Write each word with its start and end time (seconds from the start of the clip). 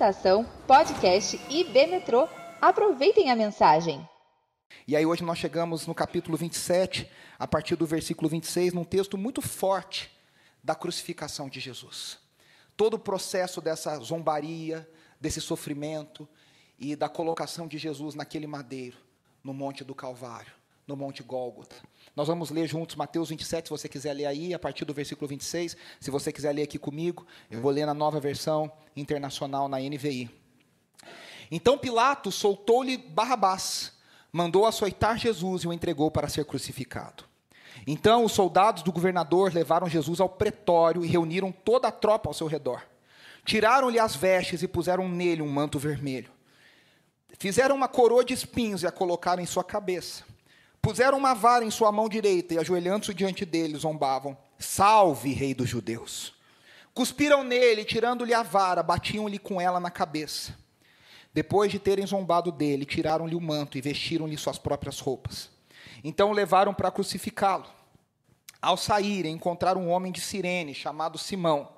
Estação 0.00 0.46
Podcast 0.66 1.38
IB 1.50 1.86
Metrô. 1.88 2.26
Aproveitem 2.58 3.30
a 3.30 3.36
mensagem. 3.36 4.08
E 4.88 4.96
aí 4.96 5.04
hoje 5.04 5.22
nós 5.22 5.36
chegamos 5.36 5.86
no 5.86 5.94
capítulo 5.94 6.38
27, 6.38 7.06
a 7.38 7.46
partir 7.46 7.76
do 7.76 7.84
versículo 7.84 8.26
26, 8.26 8.72
num 8.72 8.82
texto 8.82 9.18
muito 9.18 9.42
forte 9.42 10.10
da 10.64 10.74
crucificação 10.74 11.50
de 11.50 11.60
Jesus. 11.60 12.18
Todo 12.78 12.94
o 12.94 12.98
processo 12.98 13.60
dessa 13.60 13.94
zombaria, 13.98 14.88
desse 15.20 15.38
sofrimento 15.38 16.26
e 16.78 16.96
da 16.96 17.06
colocação 17.06 17.68
de 17.68 17.76
Jesus 17.76 18.14
naquele 18.14 18.46
madeiro, 18.46 18.96
no 19.44 19.52
Monte 19.52 19.84
do 19.84 19.94
Calvário, 19.94 20.54
no 20.90 20.96
Monte 20.96 21.22
Gólgota. 21.22 21.76
Nós 22.16 22.26
vamos 22.26 22.50
ler 22.50 22.66
juntos 22.66 22.96
Mateus 22.96 23.28
27, 23.30 23.66
se 23.66 23.70
você 23.70 23.88
quiser 23.88 24.12
ler 24.12 24.26
aí, 24.26 24.52
a 24.52 24.58
partir 24.58 24.84
do 24.84 24.92
versículo 24.92 25.28
26. 25.28 25.76
Se 26.00 26.10
você 26.10 26.32
quiser 26.32 26.52
ler 26.52 26.62
aqui 26.62 26.78
comigo, 26.78 27.24
eu 27.48 27.60
vou 27.60 27.70
ler 27.70 27.86
na 27.86 27.94
nova 27.94 28.18
versão 28.18 28.70
internacional, 28.96 29.68
na 29.68 29.78
NVI. 29.78 30.28
Então 31.48 31.78
Pilatos 31.78 32.34
soltou-lhe 32.34 32.98
Barrabás, 32.98 33.92
mandou 34.32 34.66
açoitar 34.66 35.16
Jesus 35.16 35.62
e 35.62 35.68
o 35.68 35.72
entregou 35.72 36.10
para 36.10 36.28
ser 36.28 36.44
crucificado. 36.44 37.24
Então 37.86 38.24
os 38.24 38.32
soldados 38.32 38.82
do 38.82 38.92
governador 38.92 39.54
levaram 39.54 39.88
Jesus 39.88 40.20
ao 40.20 40.28
pretório 40.28 41.04
e 41.04 41.08
reuniram 41.08 41.52
toda 41.52 41.86
a 41.88 41.92
tropa 41.92 42.28
ao 42.28 42.34
seu 42.34 42.48
redor. 42.48 42.82
Tiraram-lhe 43.44 43.98
as 43.98 44.16
vestes 44.16 44.62
e 44.62 44.68
puseram 44.68 45.08
nele 45.08 45.40
um 45.40 45.48
manto 45.48 45.78
vermelho. 45.78 46.30
Fizeram 47.38 47.76
uma 47.76 47.88
coroa 47.88 48.24
de 48.24 48.34
espinhos 48.34 48.82
e 48.82 48.86
a 48.88 48.92
colocaram 48.92 49.42
em 49.42 49.46
sua 49.46 49.64
cabeça. 49.64 50.24
Puseram 50.82 51.18
uma 51.18 51.34
vara 51.34 51.64
em 51.64 51.70
sua 51.70 51.92
mão 51.92 52.08
direita 52.08 52.54
e, 52.54 52.58
ajoelhando-se 52.58 53.12
diante 53.12 53.44
dele, 53.44 53.76
zombavam: 53.76 54.36
Salve, 54.58 55.32
rei 55.32 55.54
dos 55.54 55.68
judeus! 55.68 56.34
Cuspiram 56.94 57.44
nele, 57.44 57.84
tirando-lhe 57.84 58.34
a 58.34 58.42
vara, 58.42 58.82
batiam-lhe 58.82 59.38
com 59.38 59.60
ela 59.60 59.78
na 59.78 59.90
cabeça. 59.90 60.58
Depois 61.32 61.70
de 61.70 61.78
terem 61.78 62.06
zombado 62.06 62.50
dele, 62.50 62.84
tiraram-lhe 62.84 63.36
o 63.36 63.40
manto 63.40 63.78
e 63.78 63.80
vestiram-lhe 63.80 64.36
suas 64.36 64.58
próprias 64.58 64.98
roupas. 64.98 65.50
Então 66.02 66.30
o 66.30 66.34
levaram 66.34 66.74
para 66.74 66.90
crucificá-lo. 66.90 67.66
Ao 68.60 68.76
saírem, 68.76 69.34
encontraram 69.34 69.82
um 69.82 69.90
homem 69.90 70.10
de 70.10 70.20
Cirene, 70.20 70.74
chamado 70.74 71.18
Simão, 71.18 71.68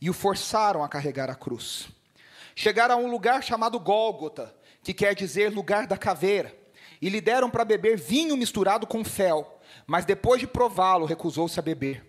e 0.00 0.08
o 0.08 0.14
forçaram 0.14 0.84
a 0.84 0.88
carregar 0.88 1.28
a 1.28 1.34
cruz. 1.34 1.88
Chegaram 2.54 2.94
a 2.94 2.98
um 2.98 3.10
lugar 3.10 3.42
chamado 3.42 3.80
Gólgota, 3.80 4.54
que 4.82 4.94
quer 4.94 5.14
dizer 5.14 5.52
lugar 5.52 5.86
da 5.86 5.96
caveira 5.96 6.63
e 7.00 7.08
lhe 7.08 7.20
deram 7.20 7.50
para 7.50 7.64
beber 7.64 7.98
vinho 7.98 8.36
misturado 8.36 8.86
com 8.86 9.04
fel, 9.04 9.60
mas 9.86 10.04
depois 10.04 10.40
de 10.40 10.46
prová-lo, 10.46 11.06
recusou-se 11.06 11.58
a 11.58 11.62
beber. 11.62 12.04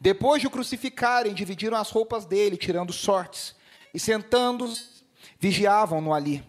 Depois 0.00 0.40
de 0.40 0.46
o 0.46 0.50
crucificarem, 0.50 1.34
dividiram 1.34 1.76
as 1.76 1.90
roupas 1.90 2.24
dele, 2.24 2.56
tirando 2.56 2.92
sortes, 2.92 3.54
e 3.92 3.98
sentando, 3.98 4.72
vigiavam-no 5.38 6.14
ali. 6.14 6.44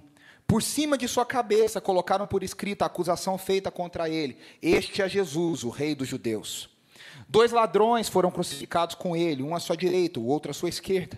Por 0.45 0.61
cima 0.61 0.97
de 0.97 1.07
sua 1.07 1.25
cabeça 1.25 1.79
colocaram 1.79 2.27
por 2.27 2.43
escrita 2.43 2.85
a 2.85 2.87
acusação 2.87 3.37
feita 3.37 3.71
contra 3.71 4.09
ele: 4.09 4.37
Este 4.61 5.01
é 5.01 5.07
Jesus, 5.07 5.63
o 5.63 5.69
rei 5.69 5.95
dos 5.95 6.07
judeus. 6.07 6.69
Dois 7.27 7.51
ladrões 7.51 8.09
foram 8.09 8.29
crucificados 8.29 8.95
com 8.95 9.15
ele, 9.15 9.41
um 9.41 9.55
à 9.55 9.59
sua 9.59 9.77
direita, 9.77 10.19
o 10.19 10.27
outro 10.27 10.51
à 10.51 10.53
sua 10.53 10.69
esquerda. 10.69 11.17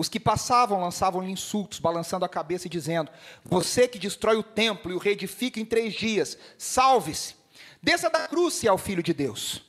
Os 0.00 0.08
que 0.08 0.18
passavam 0.18 0.80
lançavam-lhe 0.80 1.30
insultos, 1.30 1.78
balançando 1.78 2.24
a 2.24 2.28
cabeça 2.28 2.66
e 2.66 2.70
dizendo: 2.70 3.10
Você 3.44 3.86
que 3.86 3.98
destrói 3.98 4.38
o 4.38 4.42
templo 4.42 4.90
e 4.90 4.94
o 4.94 4.98
reedifica 4.98 5.60
em 5.60 5.64
três 5.66 5.92
dias, 5.92 6.38
salve-se, 6.56 7.34
desça 7.82 8.08
da 8.08 8.26
cruz 8.26 8.54
se 8.54 8.66
é 8.66 8.72
o 8.72 8.78
filho 8.78 9.02
de 9.02 9.12
Deus. 9.12 9.62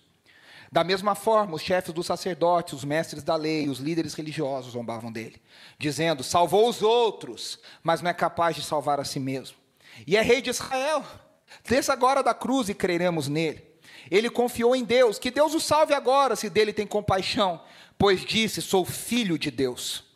Da 0.72 0.86
mesma 0.86 1.16
forma, 1.16 1.56
os 1.56 1.62
chefes 1.62 1.94
dos 1.94 2.06
sacerdotes, 2.06 2.72
os 2.72 2.86
mestres 2.86 3.24
da 3.24 3.36
lei, 3.36 3.68
os 3.68 3.80
líderes 3.80 4.14
religiosos 4.14 4.72
zombavam 4.72 5.12
dele, 5.12 5.36
dizendo: 5.78 6.24
Salvou 6.24 6.70
os 6.70 6.82
outros, 6.82 7.60
mas 7.84 8.02
não 8.02 8.10
é 8.10 8.14
capaz 8.14 8.56
de 8.56 8.64
salvar 8.64 9.02
a 9.02 9.04
si 9.04 9.20
mesmo. 9.20 9.58
E 10.08 10.16
é 10.16 10.22
rei 10.22 10.42
de 10.42 10.50
Israel. 10.50 11.04
Desça 11.68 11.92
agora 11.92 12.24
da 12.24 12.34
cruz 12.34 12.70
e 12.70 12.74
creremos 12.74 13.28
nele. 13.28 13.62
Ele 14.10 14.30
confiou 14.30 14.74
em 14.78 14.86
Deus, 14.86 15.20
que 15.20 15.30
Deus 15.30 15.54
o 15.54 15.60
salve 15.60 15.94
agora, 15.94 16.38
se 16.38 16.50
dele 16.50 16.72
tem 16.72 16.88
compaixão, 16.88 17.62
pois 17.98 18.24
disse: 18.24 18.62
Sou 18.62 18.86
filho 18.86 19.38
de 19.38 19.52
Deus. 19.52 20.10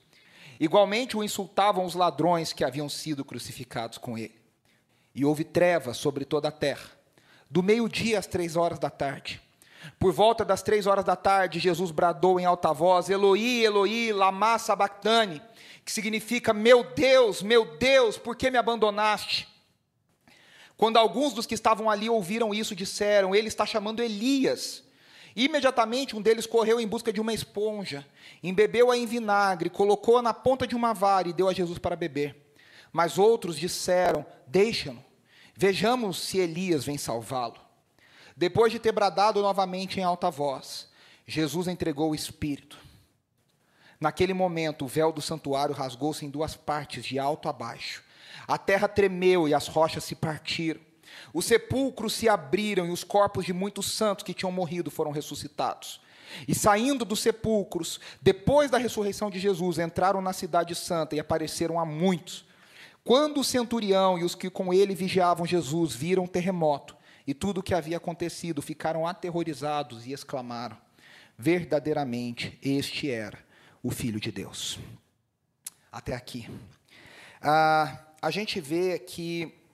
Igualmente 0.60 1.18
o 1.18 1.24
insultavam 1.24 1.86
os 1.86 1.96
ladrões 1.96 2.54
que 2.54 2.64
haviam 2.64 2.88
sido 2.88 3.26
crucificados 3.26 3.98
com 3.98 4.18
ele. 4.18 4.36
E 5.14 5.26
houve 5.26 5.44
trevas 5.44 5.98
sobre 5.98 6.26
toda 6.26 6.50
a 6.50 6.52
terra, 6.52 6.92
do 7.50 7.64
meio-dia 7.64 8.20
às 8.20 8.28
três 8.28 8.56
horas 8.56 8.80
da 8.80 8.90
tarde. 8.90 9.42
Por 10.00 10.12
volta 10.12 10.44
das 10.44 10.62
três 10.62 10.88
horas 10.88 11.06
da 11.06 11.16
tarde, 11.16 11.60
Jesus 11.60 11.92
bradou 11.92 12.40
em 12.40 12.46
alta 12.46 12.74
voz: 12.74 13.10
Eloi, 13.10 13.64
Eloi, 13.64 14.12
lama 14.12 14.58
sabachthani, 14.58 15.42
que 15.84 15.92
significa: 15.92 16.54
Meu 16.54 16.84
Deus, 16.84 17.42
meu 17.42 17.78
Deus, 17.78 18.18
por 18.18 18.36
que 18.36 18.50
me 18.50 18.58
abandonaste? 18.58 19.48
Quando 20.76 20.98
alguns 20.98 21.34
dos 21.34 21.46
que 21.46 21.54
estavam 21.54 21.90
ali 21.90 22.10
ouviram 22.10 22.54
isso, 22.54 22.76
disseram: 22.76 23.36
Ele 23.36 23.48
está 23.48 23.66
chamando 23.66 24.02
Elias. 24.02 24.84
Imediatamente 25.36 26.16
um 26.16 26.22
deles 26.22 26.46
correu 26.46 26.80
em 26.80 26.88
busca 26.88 27.12
de 27.12 27.20
uma 27.20 27.34
esponja, 27.34 28.08
embebeu-a 28.42 28.96
em 28.96 29.06
vinagre, 29.06 29.70
colocou-a 29.70 30.22
na 30.22 30.34
ponta 30.34 30.66
de 30.66 30.76
uma 30.76 30.94
vara 30.94 31.28
e 31.28 31.34
deu 31.34 31.50
a 31.50 31.54
Jesus 31.54 31.78
para 31.78 31.96
beber. 31.96 32.54
Mas 32.94 33.18
outros 33.18 33.58
disseram: 33.58 34.26
Deixa-no, 34.48 35.04
vejamos 35.54 36.20
se 36.20 36.38
Elias 36.38 36.86
vem 36.86 36.98
salvá-lo. 36.98 37.60
Depois 38.38 38.72
de 38.72 38.80
ter 38.80 38.94
bradado 38.94 39.42
novamente 39.42 40.00
em 40.00 40.04
alta 40.04 40.32
voz, 40.32 40.90
Jesus 41.28 41.68
entregou 41.68 42.12
o 42.12 42.16
Espírito. 42.16 42.78
Naquele 44.00 44.34
momento, 44.34 44.86
o 44.86 44.88
véu 44.88 45.12
do 45.12 45.22
santuário 45.22 45.74
rasgou-se 45.74 46.26
em 46.26 46.30
duas 46.30 46.56
partes, 46.56 47.06
de 47.06 47.18
alto 47.18 47.50
a 47.50 47.54
baixo. 47.54 48.04
A 48.48 48.58
terra 48.58 48.88
tremeu 48.88 49.48
e 49.48 49.54
as 49.54 49.68
rochas 49.68 50.04
se 50.04 50.16
partiram. 50.16 50.82
Os 51.36 51.44
sepulcros 51.44 52.14
se 52.14 52.30
abriram 52.30 52.86
e 52.86 52.92
os 52.92 53.04
corpos 53.04 53.44
de 53.44 53.52
muitos 53.52 53.92
santos 53.92 54.24
que 54.24 54.34
tinham 54.34 54.54
morrido 54.54 54.90
foram 54.90 55.12
ressuscitados. 55.12 56.00
E 56.48 56.56
saindo 56.56 57.04
dos 57.04 57.20
sepulcros, 57.20 58.00
depois 58.22 58.72
da 58.72 58.78
ressurreição 58.78 59.30
de 59.30 59.38
Jesus, 59.38 59.78
entraram 59.78 60.22
na 60.22 60.32
cidade 60.32 60.74
santa 60.74 61.14
e 61.14 61.20
apareceram 61.20 61.78
a 61.78 61.84
muitos. 61.84 62.46
Quando 63.04 63.42
o 63.42 63.44
centurião 63.44 64.18
e 64.18 64.24
os 64.24 64.34
que 64.34 64.50
com 64.50 64.74
ele 64.74 64.96
vigiavam 64.96 65.46
Jesus 65.46 65.94
viram 65.94 66.24
o 66.24 66.28
terremoto 66.28 66.96
e 67.28 67.34
tudo 67.34 67.58
o 67.58 67.64
que 67.64 67.74
havia 67.74 67.98
acontecido, 67.98 68.62
ficaram 68.62 69.06
aterrorizados 69.06 70.08
e 70.08 70.14
exclamaram: 70.14 70.78
Verdadeiramente 71.38 72.58
este 72.64 73.12
era 73.12 73.38
o 73.84 73.92
Filho 73.92 74.22
de 74.22 74.32
Deus. 74.32 74.80
Até 75.92 76.16
aqui. 76.16 76.50
Ah, 77.42 78.06
a 78.22 78.32
gente 78.32 78.62
vê 78.62 78.98
que 78.98 79.65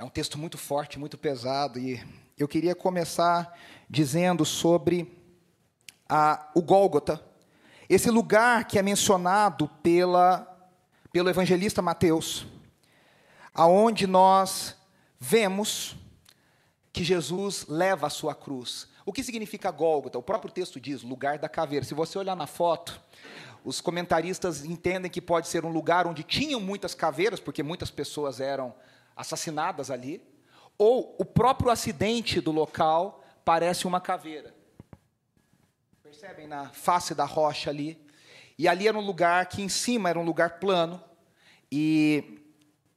é 0.00 0.04
um 0.04 0.08
texto 0.08 0.38
muito 0.38 0.56
forte, 0.56 0.98
muito 0.98 1.18
pesado, 1.18 1.78
e 1.78 2.02
eu 2.38 2.48
queria 2.48 2.74
começar 2.74 3.54
dizendo 3.86 4.46
sobre 4.46 5.14
a, 6.08 6.48
o 6.54 6.62
Gólgota, 6.62 7.22
esse 7.86 8.10
lugar 8.10 8.66
que 8.66 8.78
é 8.78 8.82
mencionado 8.82 9.68
pela, 9.82 10.70
pelo 11.12 11.28
evangelista 11.28 11.82
Mateus, 11.82 12.46
aonde 13.52 14.06
nós 14.06 14.74
vemos 15.18 15.94
que 16.94 17.04
Jesus 17.04 17.66
leva 17.68 18.06
a 18.06 18.10
sua 18.10 18.34
cruz. 18.34 18.88
O 19.04 19.12
que 19.12 19.22
significa 19.22 19.70
Gólgota? 19.70 20.18
O 20.18 20.22
próprio 20.22 20.50
texto 20.50 20.80
diz, 20.80 21.02
lugar 21.02 21.38
da 21.38 21.46
caveira. 21.46 21.84
Se 21.84 21.92
você 21.92 22.18
olhar 22.18 22.34
na 22.34 22.46
foto, 22.46 22.98
os 23.62 23.82
comentaristas 23.82 24.64
entendem 24.64 25.10
que 25.10 25.20
pode 25.20 25.46
ser 25.46 25.66
um 25.66 25.70
lugar 25.70 26.06
onde 26.06 26.22
tinham 26.22 26.58
muitas 26.58 26.94
caveiras, 26.94 27.38
porque 27.38 27.62
muitas 27.62 27.90
pessoas 27.90 28.40
eram 28.40 28.74
assassinadas 29.20 29.90
ali, 29.90 30.22
ou 30.78 31.14
o 31.18 31.24
próprio 31.24 31.70
acidente 31.70 32.40
do 32.40 32.50
local 32.50 33.22
parece 33.44 33.86
uma 33.86 34.00
caveira. 34.00 34.54
Percebem 36.02 36.46
na 36.46 36.70
face 36.70 37.14
da 37.14 37.26
rocha 37.26 37.68
ali? 37.68 38.02
E 38.58 38.66
ali 38.66 38.88
era 38.88 38.96
um 38.96 39.04
lugar 39.04 39.44
que 39.46 39.60
em 39.62 39.68
cima 39.68 40.08
era 40.08 40.18
um 40.18 40.24
lugar 40.24 40.58
plano, 40.58 41.02
e, 41.70 42.42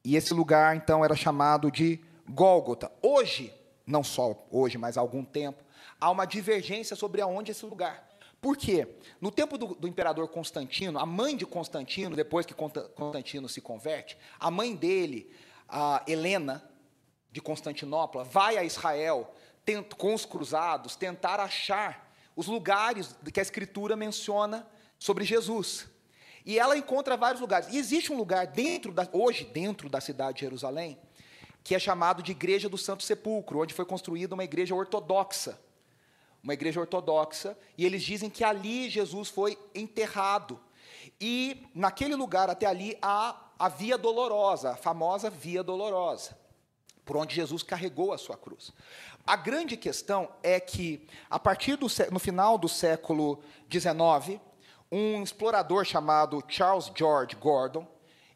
e 0.02 0.16
esse 0.16 0.32
lugar 0.32 0.74
então 0.74 1.04
era 1.04 1.14
chamado 1.14 1.70
de 1.70 2.00
Gólgota. 2.28 2.90
Hoje, 3.02 3.52
não 3.86 4.02
só 4.02 4.46
hoje, 4.50 4.78
mas 4.78 4.96
há 4.96 5.02
algum 5.02 5.24
tempo, 5.24 5.62
há 6.00 6.10
uma 6.10 6.24
divergência 6.24 6.96
sobre 6.96 7.20
aonde 7.20 7.52
esse 7.52 7.66
lugar. 7.66 8.08
Por 8.40 8.56
quê? 8.56 8.88
No 9.20 9.30
tempo 9.30 9.56
do, 9.56 9.74
do, 9.74 9.88
imperador 9.88 10.28
Constantino, 10.28 10.98
a 10.98 11.06
mãe 11.06 11.36
de 11.36 11.46
Constantino, 11.46 12.16
depois 12.16 12.44
que 12.44 12.54
Constantino 12.54 13.48
se 13.48 13.60
converte, 13.60 14.18
a 14.38 14.50
mãe 14.50 14.74
dele 14.74 15.30
a 15.76 16.04
Helena 16.06 16.62
de 17.32 17.40
Constantinopla 17.40 18.22
vai 18.22 18.56
a 18.56 18.62
Israel 18.62 19.34
com 19.98 20.14
os 20.14 20.24
cruzados 20.24 20.94
tentar 20.94 21.40
achar 21.40 22.14
os 22.36 22.46
lugares 22.46 23.16
que 23.32 23.40
a 23.40 23.42
escritura 23.42 23.96
menciona 23.96 24.66
sobre 24.98 25.24
Jesus. 25.24 25.88
E 26.46 26.58
ela 26.58 26.76
encontra 26.76 27.16
vários 27.16 27.40
lugares. 27.40 27.68
E 27.72 27.78
existe 27.78 28.12
um 28.12 28.16
lugar 28.16 28.46
dentro 28.46 28.92
da, 28.92 29.08
hoje 29.12 29.44
dentro 29.44 29.88
da 29.88 30.00
cidade 30.00 30.36
de 30.36 30.40
Jerusalém 30.42 30.96
que 31.64 31.74
é 31.74 31.78
chamado 31.78 32.22
de 32.22 32.32
Igreja 32.32 32.68
do 32.68 32.76
Santo 32.76 33.02
Sepulcro, 33.02 33.62
onde 33.62 33.72
foi 33.72 33.86
construída 33.86 34.34
uma 34.34 34.44
igreja 34.44 34.74
ortodoxa. 34.74 35.58
Uma 36.42 36.52
igreja 36.52 36.78
ortodoxa, 36.78 37.56
e 37.78 37.86
eles 37.86 38.02
dizem 38.02 38.28
que 38.28 38.44
ali 38.44 38.90
Jesus 38.90 39.30
foi 39.30 39.58
enterrado. 39.74 40.60
E 41.18 41.66
naquele 41.74 42.14
lugar, 42.14 42.50
até 42.50 42.66
ali, 42.66 42.98
há 43.00 43.43
a 43.58 43.68
Via 43.68 43.96
Dolorosa, 43.96 44.72
a 44.72 44.76
famosa 44.76 45.30
Via 45.30 45.62
Dolorosa, 45.62 46.36
por 47.04 47.16
onde 47.16 47.34
Jesus 47.34 47.62
carregou 47.62 48.12
a 48.12 48.18
sua 48.18 48.36
cruz. 48.36 48.72
A 49.26 49.36
grande 49.36 49.76
questão 49.76 50.28
é 50.42 50.60
que, 50.60 51.06
a 51.30 51.38
partir 51.38 51.76
do 51.76 51.86
no 52.10 52.18
final 52.18 52.58
do 52.58 52.68
século 52.68 53.42
XIX, 53.70 54.40
um 54.90 55.22
explorador 55.22 55.84
chamado 55.84 56.42
Charles 56.48 56.90
George 56.94 57.34
Gordon, 57.36 57.86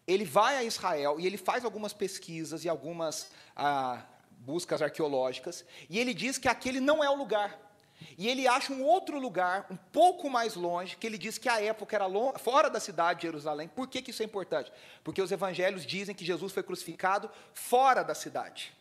ele 0.06 0.24
vai 0.24 0.56
a 0.56 0.64
Israel 0.64 1.20
e 1.20 1.26
ele 1.26 1.36
faz 1.36 1.64
algumas 1.64 1.92
pesquisas 1.92 2.64
e 2.64 2.68
algumas 2.68 3.30
ah, 3.54 4.02
buscas 4.38 4.80
arqueológicas, 4.80 5.64
e 5.90 5.98
ele 5.98 6.14
diz 6.14 6.38
que 6.38 6.48
aquele 6.48 6.80
não 6.80 7.04
é 7.04 7.10
o 7.10 7.14
lugar. 7.14 7.67
E 8.16 8.28
ele 8.28 8.46
acha 8.46 8.72
um 8.72 8.82
outro 8.82 9.18
lugar, 9.18 9.66
um 9.70 9.76
pouco 9.76 10.30
mais 10.30 10.54
longe, 10.54 10.96
que 10.96 11.06
ele 11.06 11.18
diz 11.18 11.38
que 11.38 11.48
a 11.48 11.60
época 11.60 11.96
era 11.96 12.06
fora 12.38 12.68
da 12.68 12.80
cidade 12.80 13.20
de 13.20 13.26
Jerusalém. 13.26 13.68
Por 13.68 13.88
que, 13.88 14.02
que 14.02 14.10
isso 14.10 14.22
é 14.22 14.26
importante? 14.26 14.72
Porque 15.02 15.22
os 15.22 15.32
evangelhos 15.32 15.84
dizem 15.84 16.14
que 16.14 16.24
Jesus 16.24 16.52
foi 16.52 16.62
crucificado 16.62 17.30
fora 17.52 18.02
da 18.02 18.14
cidade. 18.14 18.72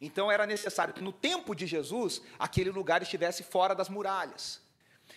Então 0.00 0.30
era 0.30 0.46
necessário 0.46 0.94
que 0.94 1.02
no 1.02 1.12
tempo 1.12 1.54
de 1.54 1.66
Jesus, 1.66 2.22
aquele 2.38 2.70
lugar 2.70 3.02
estivesse 3.02 3.42
fora 3.42 3.74
das 3.74 3.88
muralhas. 3.88 4.60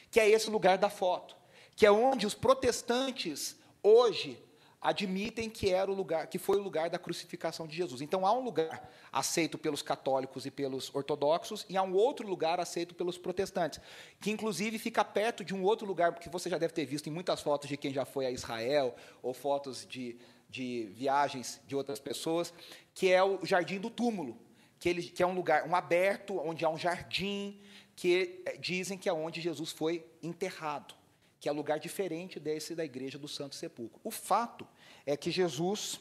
Que 0.09 0.19
é 0.19 0.29
esse 0.29 0.49
lugar 0.49 0.77
da 0.77 0.89
foto. 0.89 1.35
Que 1.75 1.85
é 1.85 1.91
onde 1.91 2.25
os 2.25 2.33
protestantes 2.33 3.55
hoje 3.83 4.41
admitem 4.81 5.47
que 5.47 5.69
era 5.69 5.91
o 5.91 5.93
lugar, 5.93 6.25
que 6.25 6.39
foi 6.39 6.57
o 6.57 6.63
lugar 6.63 6.89
da 6.89 6.97
crucificação 6.97 7.67
de 7.67 7.75
Jesus. 7.75 8.01
Então 8.01 8.25
há 8.25 8.33
um 8.33 8.43
lugar 8.43 8.89
aceito 9.11 9.55
pelos 9.55 9.83
católicos 9.83 10.47
e 10.47 10.51
pelos 10.51 10.93
ortodoxos 10.95 11.65
e 11.69 11.77
há 11.77 11.83
um 11.83 11.93
outro 11.93 12.27
lugar 12.27 12.59
aceito 12.59 12.95
pelos 12.95 13.15
protestantes, 13.15 13.79
que 14.19 14.31
inclusive 14.31 14.79
fica 14.79 15.05
perto 15.05 15.43
de 15.43 15.53
um 15.53 15.63
outro 15.63 15.85
lugar 15.85 16.15
que 16.15 16.29
você 16.29 16.49
já 16.49 16.57
deve 16.57 16.73
ter 16.73 16.85
visto 16.85 17.07
em 17.07 17.11
muitas 17.11 17.41
fotos 17.41 17.69
de 17.69 17.77
quem 17.77 17.93
já 17.93 18.05
foi 18.05 18.25
a 18.25 18.31
Israel 18.31 18.95
ou 19.21 19.35
fotos 19.35 19.85
de, 19.85 20.17
de 20.49 20.89
viagens 20.95 21.61
de 21.67 21.75
outras 21.75 21.99
pessoas, 21.99 22.51
que 22.95 23.11
é 23.11 23.23
o 23.23 23.45
Jardim 23.45 23.79
do 23.79 23.91
Túmulo, 23.91 24.35
que, 24.79 24.89
ele, 24.89 25.03
que 25.03 25.21
é 25.21 25.27
um 25.27 25.35
lugar 25.35 25.67
um 25.69 25.75
aberto 25.75 26.39
onde 26.39 26.65
há 26.65 26.69
um 26.69 26.77
jardim 26.77 27.61
que 27.95 28.41
eh, 28.47 28.57
dizem 28.57 28.97
que 28.97 29.07
é 29.07 29.13
onde 29.13 29.39
Jesus 29.39 29.71
foi 29.71 30.03
enterrado 30.23 30.95
que 31.41 31.49
é 31.49 31.51
lugar 31.51 31.79
diferente 31.79 32.39
desse 32.39 32.75
da 32.75 32.85
igreja 32.85 33.17
do 33.17 33.27
Santo 33.27 33.55
Sepulcro. 33.55 33.99
O 34.03 34.11
fato 34.11 34.67
é 35.07 35.17
que 35.17 35.31
Jesus 35.31 35.99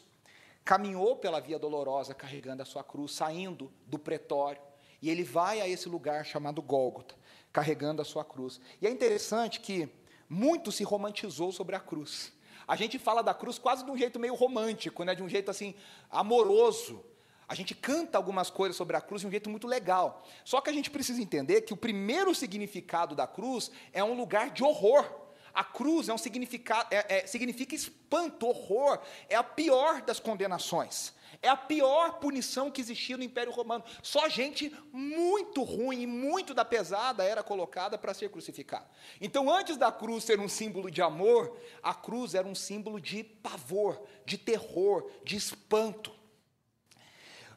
caminhou 0.63 1.15
pela 1.15 1.41
via 1.41 1.57
dolorosa 1.57 2.13
carregando 2.13 2.61
a 2.61 2.65
sua 2.65 2.83
cruz, 2.83 3.13
saindo 3.13 3.73
do 3.87 3.97
pretório, 3.97 4.61
e 5.01 5.09
ele 5.09 5.23
vai 5.23 5.59
a 5.59 5.67
esse 5.67 5.89
lugar 5.89 6.23
chamado 6.27 6.61
Gólgota, 6.61 7.15
carregando 7.51 8.03
a 8.03 8.05
sua 8.05 8.23
cruz. 8.23 8.61
E 8.79 8.85
é 8.85 8.91
interessante 8.91 9.59
que 9.59 9.89
muito 10.29 10.71
se 10.71 10.83
romantizou 10.83 11.51
sobre 11.51 11.75
a 11.75 11.79
cruz. 11.79 12.31
A 12.67 12.75
gente 12.75 12.99
fala 12.99 13.23
da 13.23 13.33
cruz 13.33 13.57
quase 13.57 13.83
de 13.83 13.89
um 13.89 13.97
jeito 13.97 14.19
meio 14.19 14.35
romântico, 14.35 15.03
né? 15.03 15.15
de 15.15 15.23
um 15.23 15.27
jeito 15.27 15.49
assim 15.49 15.73
amoroso. 16.11 17.03
A 17.47 17.55
gente 17.55 17.73
canta 17.73 18.17
algumas 18.17 18.51
coisas 18.51 18.77
sobre 18.77 18.95
a 18.95 19.01
cruz 19.01 19.21
de 19.21 19.27
um 19.27 19.31
jeito 19.31 19.49
muito 19.49 19.67
legal. 19.67 20.23
Só 20.45 20.61
que 20.61 20.69
a 20.69 20.73
gente 20.73 20.91
precisa 20.91 21.19
entender 21.19 21.61
que 21.61 21.73
o 21.73 21.77
primeiro 21.77 22.33
significado 22.35 23.15
da 23.15 23.25
cruz 23.25 23.71
é 23.91 24.03
um 24.03 24.13
lugar 24.13 24.51
de 24.51 24.63
horror. 24.63 25.20
A 25.53 25.63
cruz 25.63 26.09
é 26.09 26.13
um 26.13 26.17
significado, 26.17 26.87
é, 26.91 27.19
é, 27.19 27.27
significa 27.27 27.75
espanto, 27.75 28.47
horror, 28.47 28.99
é 29.27 29.35
a 29.35 29.43
pior 29.43 30.01
das 30.01 30.19
condenações. 30.19 31.13
É 31.41 31.47
a 31.47 31.55
pior 31.55 32.19
punição 32.19 32.69
que 32.69 32.81
existia 32.81 33.17
no 33.17 33.23
Império 33.23 33.51
Romano. 33.51 33.83
Só 34.03 34.27
gente 34.27 34.75
muito 34.91 35.63
ruim 35.63 36.01
e 36.01 36.07
muito 36.07 36.53
da 36.53 36.65
pesada 36.65 37.23
era 37.23 37.41
colocada 37.41 37.97
para 37.97 38.13
ser 38.13 38.29
crucificada. 38.29 38.89
Então, 39.19 39.49
antes 39.49 39.77
da 39.77 39.91
cruz 39.91 40.23
ser 40.23 40.39
um 40.39 40.49
símbolo 40.49 40.91
de 40.91 41.01
amor, 41.01 41.57
a 41.81 41.93
cruz 41.93 42.35
era 42.35 42.47
um 42.47 42.55
símbolo 42.55 42.99
de 42.99 43.23
pavor, 43.23 44.01
de 44.25 44.37
terror, 44.37 45.09
de 45.23 45.35
espanto. 45.35 46.13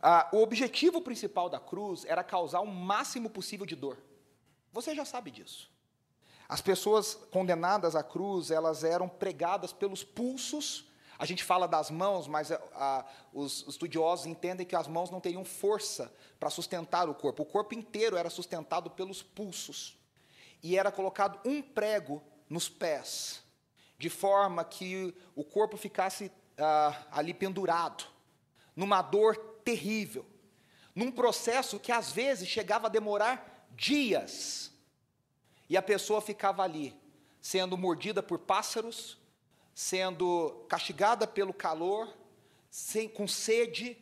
Ah, 0.00 0.28
o 0.32 0.42
objetivo 0.42 1.00
principal 1.00 1.48
da 1.48 1.58
cruz 1.58 2.04
era 2.04 2.22
causar 2.22 2.60
o 2.60 2.66
máximo 2.66 3.28
possível 3.28 3.66
de 3.66 3.74
dor. 3.74 3.98
Você 4.72 4.94
já 4.94 5.04
sabe 5.04 5.30
disso. 5.30 5.73
As 6.48 6.60
pessoas 6.60 7.14
condenadas 7.30 7.96
à 7.96 8.02
cruz, 8.02 8.50
elas 8.50 8.84
eram 8.84 9.08
pregadas 9.08 9.72
pelos 9.72 10.04
pulsos. 10.04 10.86
A 11.18 11.24
gente 11.24 11.42
fala 11.42 11.66
das 11.66 11.90
mãos, 11.90 12.26
mas 12.26 12.52
a, 12.52 12.60
a, 12.74 13.04
os 13.32 13.64
estudiosos 13.66 14.26
entendem 14.26 14.66
que 14.66 14.76
as 14.76 14.86
mãos 14.86 15.10
não 15.10 15.20
teriam 15.20 15.44
força 15.44 16.12
para 16.38 16.50
sustentar 16.50 17.08
o 17.08 17.14
corpo. 17.14 17.42
O 17.42 17.46
corpo 17.46 17.74
inteiro 17.74 18.16
era 18.16 18.28
sustentado 18.28 18.90
pelos 18.90 19.22
pulsos. 19.22 19.96
E 20.62 20.78
era 20.78 20.90
colocado 20.90 21.40
um 21.48 21.62
prego 21.62 22.22
nos 22.48 22.68
pés, 22.68 23.42
de 23.98 24.10
forma 24.10 24.64
que 24.64 25.14
o 25.34 25.44
corpo 25.44 25.76
ficasse 25.76 26.30
ah, 26.58 27.06
ali 27.10 27.32
pendurado, 27.32 28.04
numa 28.76 29.00
dor 29.02 29.36
terrível, 29.64 30.26
num 30.94 31.10
processo 31.10 31.78
que 31.78 31.90
às 31.90 32.12
vezes 32.12 32.48
chegava 32.48 32.86
a 32.86 32.90
demorar 32.90 33.66
dias 33.70 34.73
e 35.74 35.76
a 35.76 35.82
pessoa 35.82 36.20
ficava 36.20 36.62
ali, 36.62 36.94
sendo 37.40 37.76
mordida 37.76 38.22
por 38.22 38.38
pássaros, 38.38 39.18
sendo 39.74 40.64
castigada 40.68 41.26
pelo 41.26 41.52
calor, 41.52 42.16
sem, 42.70 43.08
com 43.08 43.26
sede. 43.26 43.98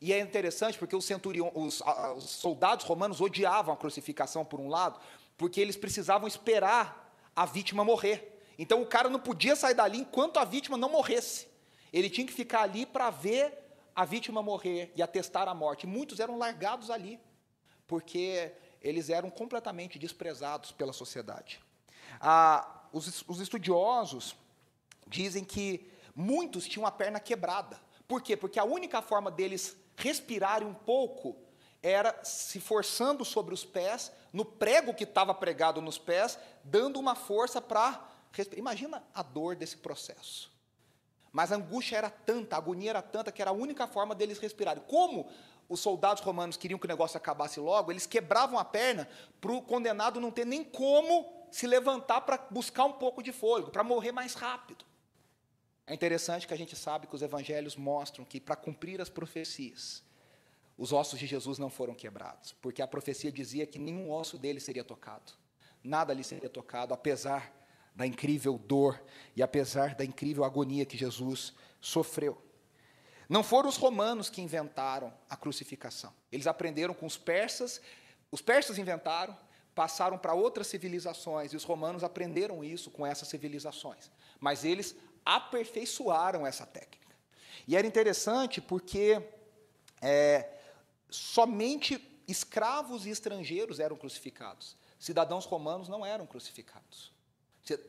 E 0.00 0.10
é 0.10 0.18
interessante 0.18 0.78
porque 0.78 0.96
os, 0.96 1.04
centurion, 1.04 1.50
os, 1.54 1.82
os 2.16 2.30
soldados 2.30 2.86
romanos 2.86 3.20
odiavam 3.20 3.74
a 3.74 3.76
crucificação, 3.76 4.42
por 4.42 4.58
um 4.58 4.70
lado, 4.70 4.98
porque 5.36 5.60
eles 5.60 5.76
precisavam 5.76 6.26
esperar 6.26 7.14
a 7.36 7.44
vítima 7.44 7.84
morrer. 7.84 8.40
Então 8.58 8.80
o 8.80 8.86
cara 8.86 9.10
não 9.10 9.20
podia 9.20 9.54
sair 9.54 9.74
dali 9.74 9.98
enquanto 9.98 10.38
a 10.38 10.46
vítima 10.46 10.78
não 10.78 10.88
morresse. 10.88 11.46
Ele 11.92 12.08
tinha 12.08 12.26
que 12.26 12.32
ficar 12.32 12.62
ali 12.62 12.86
para 12.86 13.10
ver 13.10 13.52
a 13.94 14.06
vítima 14.06 14.42
morrer 14.42 14.90
e 14.96 15.02
atestar 15.02 15.46
a 15.46 15.52
morte. 15.52 15.86
Muitos 15.86 16.20
eram 16.20 16.38
largados 16.38 16.90
ali, 16.90 17.20
porque 17.86 18.50
eles 18.82 19.08
eram 19.08 19.30
completamente 19.30 19.98
desprezados 19.98 20.72
pela 20.72 20.92
sociedade. 20.92 21.60
Ah, 22.20 22.88
os, 22.92 23.24
os 23.28 23.40
estudiosos 23.40 24.36
dizem 25.06 25.44
que 25.44 25.90
muitos 26.14 26.66
tinham 26.66 26.86
a 26.86 26.90
perna 26.90 27.20
quebrada. 27.20 27.80
Por 28.06 28.20
quê? 28.20 28.36
Porque 28.36 28.58
a 28.58 28.64
única 28.64 29.00
forma 29.00 29.30
deles 29.30 29.76
respirarem 29.96 30.66
um 30.66 30.74
pouco 30.74 31.36
era 31.82 32.22
se 32.22 32.60
forçando 32.60 33.24
sobre 33.24 33.54
os 33.54 33.64
pés, 33.64 34.12
no 34.32 34.44
prego 34.44 34.94
que 34.94 35.04
estava 35.04 35.34
pregado 35.34 35.80
nos 35.80 35.98
pés, 35.98 36.38
dando 36.62 36.98
uma 36.98 37.14
força 37.14 37.60
para. 37.60 38.08
Imagina 38.56 39.02
a 39.14 39.22
dor 39.22 39.56
desse 39.56 39.76
processo. 39.76 40.50
Mas 41.32 41.50
a 41.50 41.56
angústia 41.56 41.96
era 41.96 42.10
tanta, 42.10 42.56
a 42.56 42.58
agonia 42.58 42.90
era 42.90 43.02
tanta, 43.02 43.32
que 43.32 43.40
era 43.40 43.50
a 43.50 43.54
única 43.54 43.86
forma 43.86 44.14
deles 44.14 44.38
respirarem. 44.38 44.82
Como 44.86 45.28
os 45.68 45.80
soldados 45.80 46.22
romanos 46.22 46.56
queriam 46.56 46.78
que 46.78 46.86
o 46.86 46.88
negócio 46.88 47.16
acabasse 47.16 47.58
logo, 47.58 47.90
eles 47.90 48.06
quebravam 48.06 48.58
a 48.58 48.64
perna 48.64 49.08
para 49.40 49.52
o 49.52 49.62
condenado 49.62 50.20
não 50.20 50.30
ter 50.30 50.44
nem 50.44 50.62
como 50.62 51.32
se 51.50 51.66
levantar 51.66 52.22
para 52.22 52.38
buscar 52.50 52.84
um 52.84 52.92
pouco 52.92 53.22
de 53.22 53.32
fôlego, 53.32 53.70
para 53.70 53.84
morrer 53.84 54.12
mais 54.12 54.34
rápido. 54.34 54.84
É 55.86 55.94
interessante 55.94 56.46
que 56.46 56.54
a 56.54 56.56
gente 56.56 56.76
sabe 56.76 57.06
que 57.06 57.14
os 57.14 57.22
evangelhos 57.22 57.76
mostram 57.76 58.24
que 58.24 58.40
para 58.40 58.56
cumprir 58.56 59.00
as 59.00 59.08
profecias, 59.08 60.02
os 60.78 60.92
ossos 60.92 61.18
de 61.18 61.26
Jesus 61.26 61.58
não 61.58 61.68
foram 61.68 61.94
quebrados, 61.94 62.54
porque 62.62 62.80
a 62.80 62.86
profecia 62.86 63.30
dizia 63.30 63.66
que 63.66 63.78
nenhum 63.78 64.10
osso 64.10 64.38
dele 64.38 64.60
seria 64.60 64.84
tocado, 64.84 65.32
nada 65.82 66.14
lhe 66.14 66.24
seria 66.24 66.48
tocado, 66.48 66.94
apesar 66.94 67.52
da 67.94 68.06
incrível 68.06 68.56
dor 68.58 69.02
e 69.36 69.42
apesar 69.42 69.94
da 69.94 70.04
incrível 70.04 70.44
agonia 70.44 70.86
que 70.86 70.96
Jesus 70.96 71.52
sofreu. 71.80 72.40
Não 73.32 73.42
foram 73.42 73.66
os 73.66 73.78
romanos 73.78 74.28
que 74.28 74.42
inventaram 74.42 75.10
a 75.26 75.34
crucificação. 75.38 76.12
Eles 76.30 76.46
aprenderam 76.46 76.92
com 76.92 77.06
os 77.06 77.16
persas, 77.16 77.80
os 78.30 78.42
persas 78.42 78.76
inventaram, 78.76 79.34
passaram 79.74 80.18
para 80.18 80.34
outras 80.34 80.66
civilizações, 80.66 81.50
e 81.50 81.56
os 81.56 81.64
romanos 81.64 82.04
aprenderam 82.04 82.62
isso 82.62 82.90
com 82.90 83.06
essas 83.06 83.28
civilizações. 83.28 84.10
Mas 84.38 84.66
eles 84.66 84.94
aperfeiçoaram 85.24 86.46
essa 86.46 86.66
técnica. 86.66 87.16
E 87.66 87.74
era 87.74 87.86
interessante 87.86 88.60
porque 88.60 89.26
é, 90.02 90.50
somente 91.08 92.22
escravos 92.28 93.06
e 93.06 93.08
estrangeiros 93.08 93.80
eram 93.80 93.96
crucificados. 93.96 94.76
Cidadãos 94.98 95.46
romanos 95.46 95.88
não 95.88 96.04
eram 96.04 96.26
crucificados, 96.26 97.10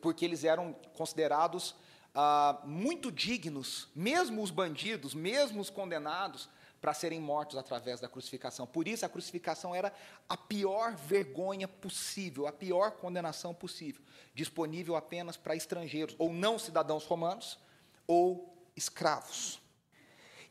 porque 0.02 0.24
eles 0.24 0.46
eram 0.46 0.72
considerados 0.96 1.76
ah, 2.14 2.62
muito 2.64 3.12
dignos, 3.12 3.88
mesmo 3.96 4.44
os 4.44 4.52
bandidos, 4.52 5.14
mesmo 5.14 5.62
os 5.62 5.70
condenados, 5.70 6.50
para 6.80 6.94
serem 6.94 7.20
mortos 7.20 7.58
através 7.58 8.02
da 8.02 8.10
crucificação. 8.10 8.68
Por 8.68 8.88
isso, 8.90 9.06
a 9.06 9.10
crucificação 9.10 9.74
era 9.74 9.94
a 10.28 10.36
pior 10.36 10.96
vergonha 10.96 11.66
possível, 11.66 12.46
a 12.46 12.52
pior 12.52 12.92
condenação 12.92 13.54
possível, 13.54 14.02
disponível 14.36 14.96
apenas 14.98 15.38
para 15.38 15.56
estrangeiros, 15.56 16.14
ou 16.20 16.34
não 16.34 16.60
cidadãos 16.60 17.06
romanos, 17.06 17.58
ou 18.06 18.54
escravos. 18.76 19.62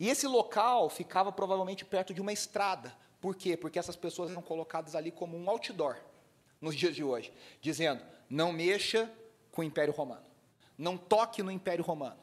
E 0.01 0.09
esse 0.09 0.27
local 0.27 0.89
ficava 0.89 1.31
provavelmente 1.31 1.85
perto 1.85 2.15
de 2.15 2.21
uma 2.21 2.33
estrada. 2.33 2.97
Por 3.21 3.37
quê? 3.37 3.55
Porque 3.55 3.79
essas 3.79 3.95
pessoas 3.95 4.31
eram 4.31 4.43
colocadas 4.43 4.95
ali 4.95 5.13
como 5.13 5.37
um 5.37 5.51
outdoor 5.51 5.99
nos 6.63 6.75
dias 6.75 6.97
de 6.97 7.05
hoje, 7.05 7.31
dizendo: 7.61 8.03
não 8.29 8.53
mexa 8.53 9.13
com 9.51 9.61
o 9.61 9.65
Império 9.65 9.93
Romano 9.93 10.32
não 10.83 10.99
toque 10.99 11.43
no 11.43 11.51
Império 11.51 11.85
Romano, 11.85 12.21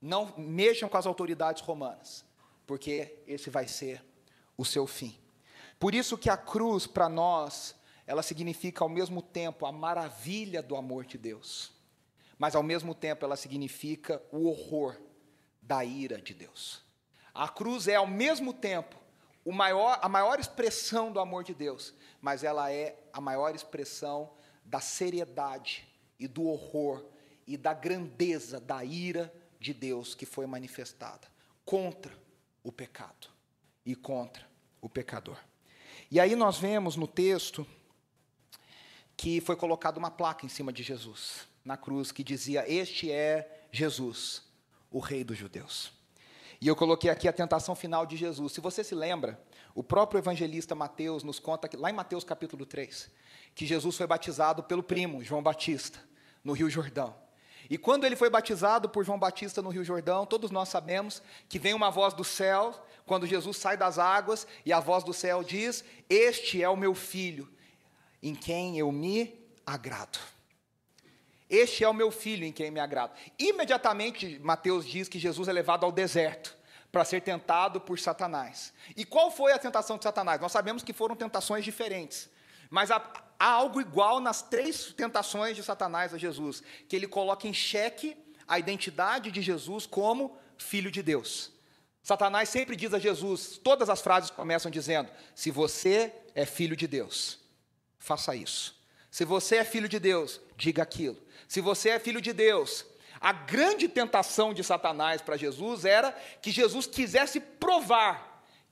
não 0.00 0.32
mexam 0.38 0.88
com 0.88 0.96
as 0.96 1.06
autoridades 1.06 1.60
romanas, 1.60 2.24
porque 2.64 3.18
esse 3.26 3.50
vai 3.50 3.66
ser 3.66 4.04
o 4.56 4.64
seu 4.64 4.86
fim. 4.86 5.18
Por 5.78 5.94
isso 5.94 6.16
que 6.16 6.30
a 6.30 6.36
cruz 6.36 6.86
para 6.86 7.08
nós, 7.08 7.74
ela 8.06 8.22
significa 8.22 8.84
ao 8.84 8.88
mesmo 8.88 9.20
tempo 9.20 9.66
a 9.66 9.72
maravilha 9.72 10.62
do 10.62 10.76
amor 10.76 11.04
de 11.04 11.18
Deus, 11.18 11.72
mas 12.38 12.54
ao 12.54 12.62
mesmo 12.62 12.94
tempo 12.94 13.24
ela 13.24 13.36
significa 13.36 14.22
o 14.30 14.46
horror 14.46 14.96
da 15.60 15.84
ira 15.84 16.22
de 16.22 16.32
Deus. 16.32 16.84
A 17.34 17.48
cruz 17.48 17.88
é 17.88 17.96
ao 17.96 18.06
mesmo 18.06 18.54
tempo 18.54 18.96
maior, 19.44 19.98
a 20.00 20.08
maior 20.08 20.38
expressão 20.38 21.10
do 21.10 21.18
amor 21.18 21.42
de 21.42 21.54
Deus, 21.54 21.92
mas 22.20 22.44
ela 22.44 22.72
é 22.72 22.96
a 23.12 23.20
maior 23.20 23.54
expressão 23.54 24.30
da 24.64 24.80
seriedade 24.80 25.86
e 26.18 26.28
do 26.28 26.46
horror 26.46 27.04
e 27.46 27.56
da 27.56 27.72
grandeza 27.72 28.60
da 28.60 28.84
ira 28.84 29.32
de 29.60 29.72
Deus 29.72 30.14
que 30.14 30.26
foi 30.26 30.46
manifestada 30.46 31.28
contra 31.64 32.12
o 32.62 32.72
pecado 32.72 33.28
e 33.84 33.94
contra 33.94 34.46
o 34.80 34.88
pecador. 34.88 35.38
E 36.10 36.20
aí 36.20 36.36
nós 36.36 36.58
vemos 36.58 36.96
no 36.96 37.06
texto 37.06 37.66
que 39.16 39.40
foi 39.40 39.56
colocada 39.56 39.98
uma 39.98 40.10
placa 40.10 40.44
em 40.44 40.48
cima 40.48 40.72
de 40.72 40.82
Jesus, 40.82 41.48
na 41.64 41.76
cruz, 41.76 42.12
que 42.12 42.22
dizia: 42.22 42.70
Este 42.70 43.10
é 43.10 43.66
Jesus, 43.72 44.42
o 44.90 44.98
Rei 44.98 45.24
dos 45.24 45.38
Judeus. 45.38 45.92
E 46.60 46.68
eu 46.68 46.76
coloquei 46.76 47.10
aqui 47.10 47.28
a 47.28 47.32
tentação 47.32 47.74
final 47.74 48.06
de 48.06 48.16
Jesus. 48.16 48.52
Se 48.52 48.60
você 48.60 48.82
se 48.82 48.94
lembra, 48.94 49.40
o 49.74 49.82
próprio 49.82 50.18
evangelista 50.18 50.74
Mateus 50.74 51.22
nos 51.22 51.38
conta, 51.38 51.68
que, 51.68 51.76
lá 51.76 51.90
em 51.90 51.94
Mateus 51.94 52.24
capítulo 52.24 52.64
3, 52.64 53.10
que 53.54 53.66
Jesus 53.66 53.96
foi 53.96 54.06
batizado 54.06 54.62
pelo 54.62 54.82
primo, 54.82 55.22
João 55.22 55.42
Batista, 55.42 55.98
no 56.42 56.52
Rio 56.52 56.70
Jordão. 56.70 57.14
E 57.68 57.76
quando 57.76 58.04
ele 58.04 58.16
foi 58.16 58.30
batizado 58.30 58.88
por 58.88 59.04
João 59.04 59.18
Batista 59.18 59.60
no 59.60 59.70
Rio 59.70 59.84
Jordão, 59.84 60.24
todos 60.24 60.50
nós 60.50 60.68
sabemos 60.68 61.22
que 61.48 61.58
vem 61.58 61.74
uma 61.74 61.90
voz 61.90 62.14
do 62.14 62.24
céu, 62.24 62.74
quando 63.04 63.26
Jesus 63.26 63.56
sai 63.56 63.76
das 63.76 63.98
águas, 63.98 64.46
e 64.64 64.72
a 64.72 64.80
voz 64.80 65.02
do 65.02 65.12
céu 65.12 65.42
diz: 65.42 65.84
Este 66.08 66.62
é 66.62 66.68
o 66.68 66.76
meu 66.76 66.94
filho, 66.94 67.48
em 68.22 68.34
quem 68.34 68.78
eu 68.78 68.90
me 68.92 69.34
agrado. 69.64 70.18
Este 71.48 71.84
é 71.84 71.88
o 71.88 71.94
meu 71.94 72.10
filho 72.10 72.44
em 72.44 72.52
quem 72.52 72.70
me 72.70 72.80
agrado. 72.80 73.12
Imediatamente, 73.38 74.38
Mateus 74.40 74.84
diz 74.84 75.08
que 75.08 75.18
Jesus 75.18 75.48
é 75.48 75.52
levado 75.52 75.84
ao 75.84 75.92
deserto 75.92 76.56
para 76.90 77.04
ser 77.04 77.20
tentado 77.20 77.80
por 77.80 77.98
Satanás. 77.98 78.72
E 78.96 79.04
qual 79.04 79.30
foi 79.30 79.52
a 79.52 79.58
tentação 79.58 79.96
de 79.96 80.02
Satanás? 80.02 80.40
Nós 80.40 80.50
sabemos 80.50 80.82
que 80.82 80.92
foram 80.92 81.14
tentações 81.14 81.64
diferentes. 81.64 82.28
Mas 82.70 82.90
há, 82.90 82.96
há 83.38 83.48
algo 83.48 83.80
igual 83.80 84.20
nas 84.20 84.42
três 84.42 84.92
tentações 84.92 85.56
de 85.56 85.62
Satanás 85.62 86.12
a 86.12 86.18
Jesus, 86.18 86.62
que 86.88 86.96
ele 86.96 87.06
coloca 87.06 87.46
em 87.46 87.54
xeque 87.54 88.16
a 88.46 88.58
identidade 88.58 89.30
de 89.30 89.42
Jesus 89.42 89.86
como 89.86 90.36
filho 90.56 90.90
de 90.90 91.02
Deus. 91.02 91.52
Satanás 92.02 92.48
sempre 92.48 92.76
diz 92.76 92.94
a 92.94 92.98
Jesus, 92.98 93.58
todas 93.58 93.90
as 93.90 94.00
frases 94.00 94.30
começam 94.30 94.70
dizendo: 94.70 95.10
se 95.34 95.50
você 95.50 96.12
é 96.34 96.46
filho 96.46 96.76
de 96.76 96.86
Deus, 96.86 97.40
faça 97.98 98.34
isso. 98.36 98.76
Se 99.10 99.24
você 99.24 99.56
é 99.56 99.64
filho 99.64 99.88
de 99.88 99.98
Deus, 99.98 100.40
diga 100.56 100.82
aquilo. 100.82 101.16
Se 101.48 101.60
você 101.60 101.90
é 101.90 101.98
filho 101.98 102.20
de 102.20 102.32
Deus, 102.32 102.84
a 103.20 103.32
grande 103.32 103.88
tentação 103.88 104.52
de 104.52 104.62
Satanás 104.62 105.22
para 105.22 105.36
Jesus 105.36 105.84
era 105.84 106.12
que 106.40 106.50
Jesus 106.50 106.86
quisesse 106.86 107.40
provar 107.40 108.25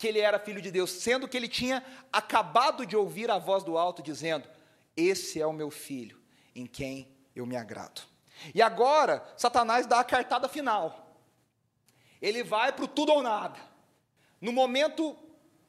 que 0.04 0.08
ele 0.08 0.20
era 0.20 0.38
filho 0.38 0.60
de 0.60 0.70
Deus, 0.70 0.90
sendo 0.90 1.26
que 1.26 1.34
ele 1.34 1.48
tinha 1.48 1.82
acabado 2.12 2.84
de 2.84 2.94
ouvir 2.94 3.30
a 3.30 3.38
voz 3.38 3.64
do 3.64 3.78
alto 3.78 4.02
dizendo: 4.02 4.46
Esse 4.94 5.40
é 5.40 5.46
o 5.46 5.52
meu 5.52 5.70
filho, 5.70 6.20
em 6.54 6.66
quem 6.66 7.08
eu 7.34 7.46
me 7.46 7.56
agrado. 7.56 8.02
E 8.54 8.60
agora, 8.60 9.24
Satanás 9.34 9.86
dá 9.86 10.00
a 10.00 10.04
cartada 10.04 10.46
final. 10.46 11.16
Ele 12.20 12.44
vai 12.44 12.70
para 12.70 12.84
o 12.84 12.88
tudo 12.88 13.12
ou 13.12 13.22
nada. 13.22 13.58
No 14.42 14.52
momento 14.52 15.16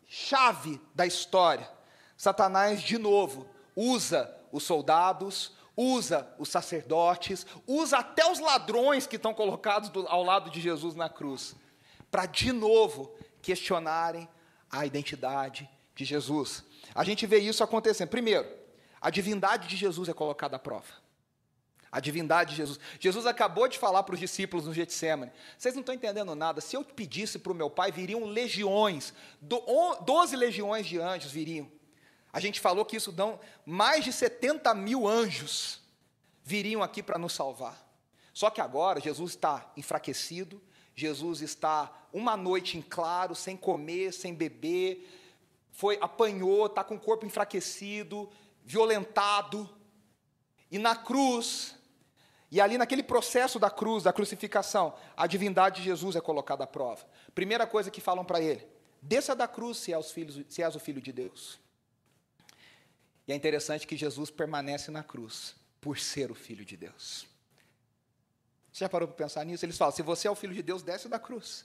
chave 0.05 0.81
da 0.93 1.05
história, 1.05 1.71
Satanás 2.17 2.81
de 2.81 2.97
novo 2.97 3.47
usa 3.73 4.37
os 4.51 4.63
soldados, 4.63 5.53
usa 5.77 6.29
os 6.37 6.49
sacerdotes, 6.49 7.47
usa 7.65 7.99
até 7.99 8.29
os 8.29 8.39
ladrões 8.39 9.07
que 9.07 9.15
estão 9.15 9.33
colocados 9.33 9.87
do, 9.87 10.05
ao 10.09 10.23
lado 10.23 10.49
de 10.49 10.59
Jesus 10.59 10.93
na 10.93 11.07
cruz, 11.07 11.55
para 12.11 12.25
de 12.25 12.51
novo 12.51 13.15
questionarem 13.45 14.27
a 14.71 14.87
identidade 14.87 15.69
de 15.95 16.03
Jesus. 16.03 16.63
A 16.95 17.03
gente 17.03 17.27
vê 17.27 17.37
isso 17.37 17.63
acontecendo. 17.63 18.09
Primeiro, 18.09 18.47
a 18.99 19.11
divindade 19.11 19.67
de 19.67 19.77
Jesus 19.77 20.09
é 20.09 20.13
colocada 20.13 20.55
à 20.55 20.59
prova. 20.59 21.05
A 21.91 21.99
divindade 21.99 22.51
de 22.51 22.57
Jesus. 22.57 22.79
Jesus 22.99 23.27
acabou 23.27 23.67
de 23.67 23.77
falar 23.77 24.01
para 24.01 24.15
os 24.15 24.19
discípulos 24.19 24.65
no 24.65 24.73
Getsemane: 24.73 25.31
vocês 25.57 25.75
não 25.75 25.81
estão 25.81 25.93
entendendo 25.93 26.33
nada. 26.33 26.59
Se 26.59 26.75
eu 26.75 26.83
pedisse 26.83 27.37
para 27.37 27.51
o 27.51 27.55
meu 27.55 27.69
pai, 27.69 27.91
viriam 27.91 28.25
legiões, 28.25 29.13
doze 29.39 30.35
legiões 30.35 30.87
de 30.87 30.99
anjos 30.99 31.31
viriam. 31.31 31.71
A 32.33 32.39
gente 32.39 32.59
falou 32.59 32.83
que 32.83 32.97
isso 32.97 33.11
dão 33.11 33.39
mais 33.63 34.03
de 34.03 34.11
70 34.11 34.73
mil 34.73 35.07
anjos 35.07 35.79
viriam 36.43 36.81
aqui 36.81 37.03
para 37.03 37.19
nos 37.19 37.33
salvar. 37.33 37.81
Só 38.33 38.49
que 38.49 38.59
agora 38.59 38.99
Jesus 38.99 39.31
está 39.31 39.71
enfraquecido, 39.77 40.61
Jesus 40.95 41.41
está 41.41 41.91
uma 42.13 42.37
noite 42.37 42.77
em 42.77 42.81
claro, 42.81 43.35
sem 43.35 43.57
comer, 43.57 44.13
sem 44.13 44.33
beber, 44.33 45.09
foi 45.71 45.97
apanhou, 45.99 46.67
está 46.67 46.83
com 46.83 46.95
o 46.95 46.99
corpo 46.99 47.25
enfraquecido, 47.25 48.29
violentado. 48.63 49.69
E 50.71 50.79
na 50.79 50.95
cruz, 50.95 51.75
e 52.49 52.61
ali 52.61 52.77
naquele 52.77 53.03
processo 53.03 53.59
da 53.59 53.69
cruz, 53.69 54.03
da 54.03 54.13
crucificação, 54.13 54.95
a 55.17 55.27
divindade 55.27 55.81
de 55.81 55.83
Jesus 55.83 56.15
é 56.15 56.21
colocada 56.21 56.63
à 56.63 56.67
prova. 56.67 57.05
Primeira 57.33 57.67
coisa 57.67 57.91
que 57.91 57.99
falam 57.99 58.23
para 58.23 58.39
ele: 58.39 58.65
desça 59.01 59.35
da 59.35 59.47
cruz 59.47 59.77
se 59.79 59.93
és, 59.93 60.11
filhos, 60.11 60.39
se 60.47 60.63
és 60.63 60.75
o 60.75 60.79
filho 60.79 61.01
de 61.01 61.11
Deus. 61.11 61.59
E 63.27 63.33
é 63.33 63.35
interessante 63.35 63.87
que 63.87 63.97
Jesus 63.97 64.29
permanece 64.29 64.91
na 64.91 65.03
cruz 65.03 65.55
por 65.81 65.99
ser 65.99 66.31
o 66.31 66.35
Filho 66.35 66.63
de 66.63 66.77
Deus. 66.77 67.27
Você 68.75 68.83
já 68.83 68.89
parou 68.89 69.07
para 69.07 69.15
pensar 69.15 69.45
nisso? 69.45 69.63
Eles 69.63 69.77
falam: 69.77 69.95
se 69.95 70.01
você 70.01 70.27
é 70.27 70.31
o 70.31 70.35
Filho 70.35 70.53
de 70.53 70.61
Deus, 70.61 70.83
desce 70.83 71.07
da 71.07 71.17
cruz. 71.17 71.63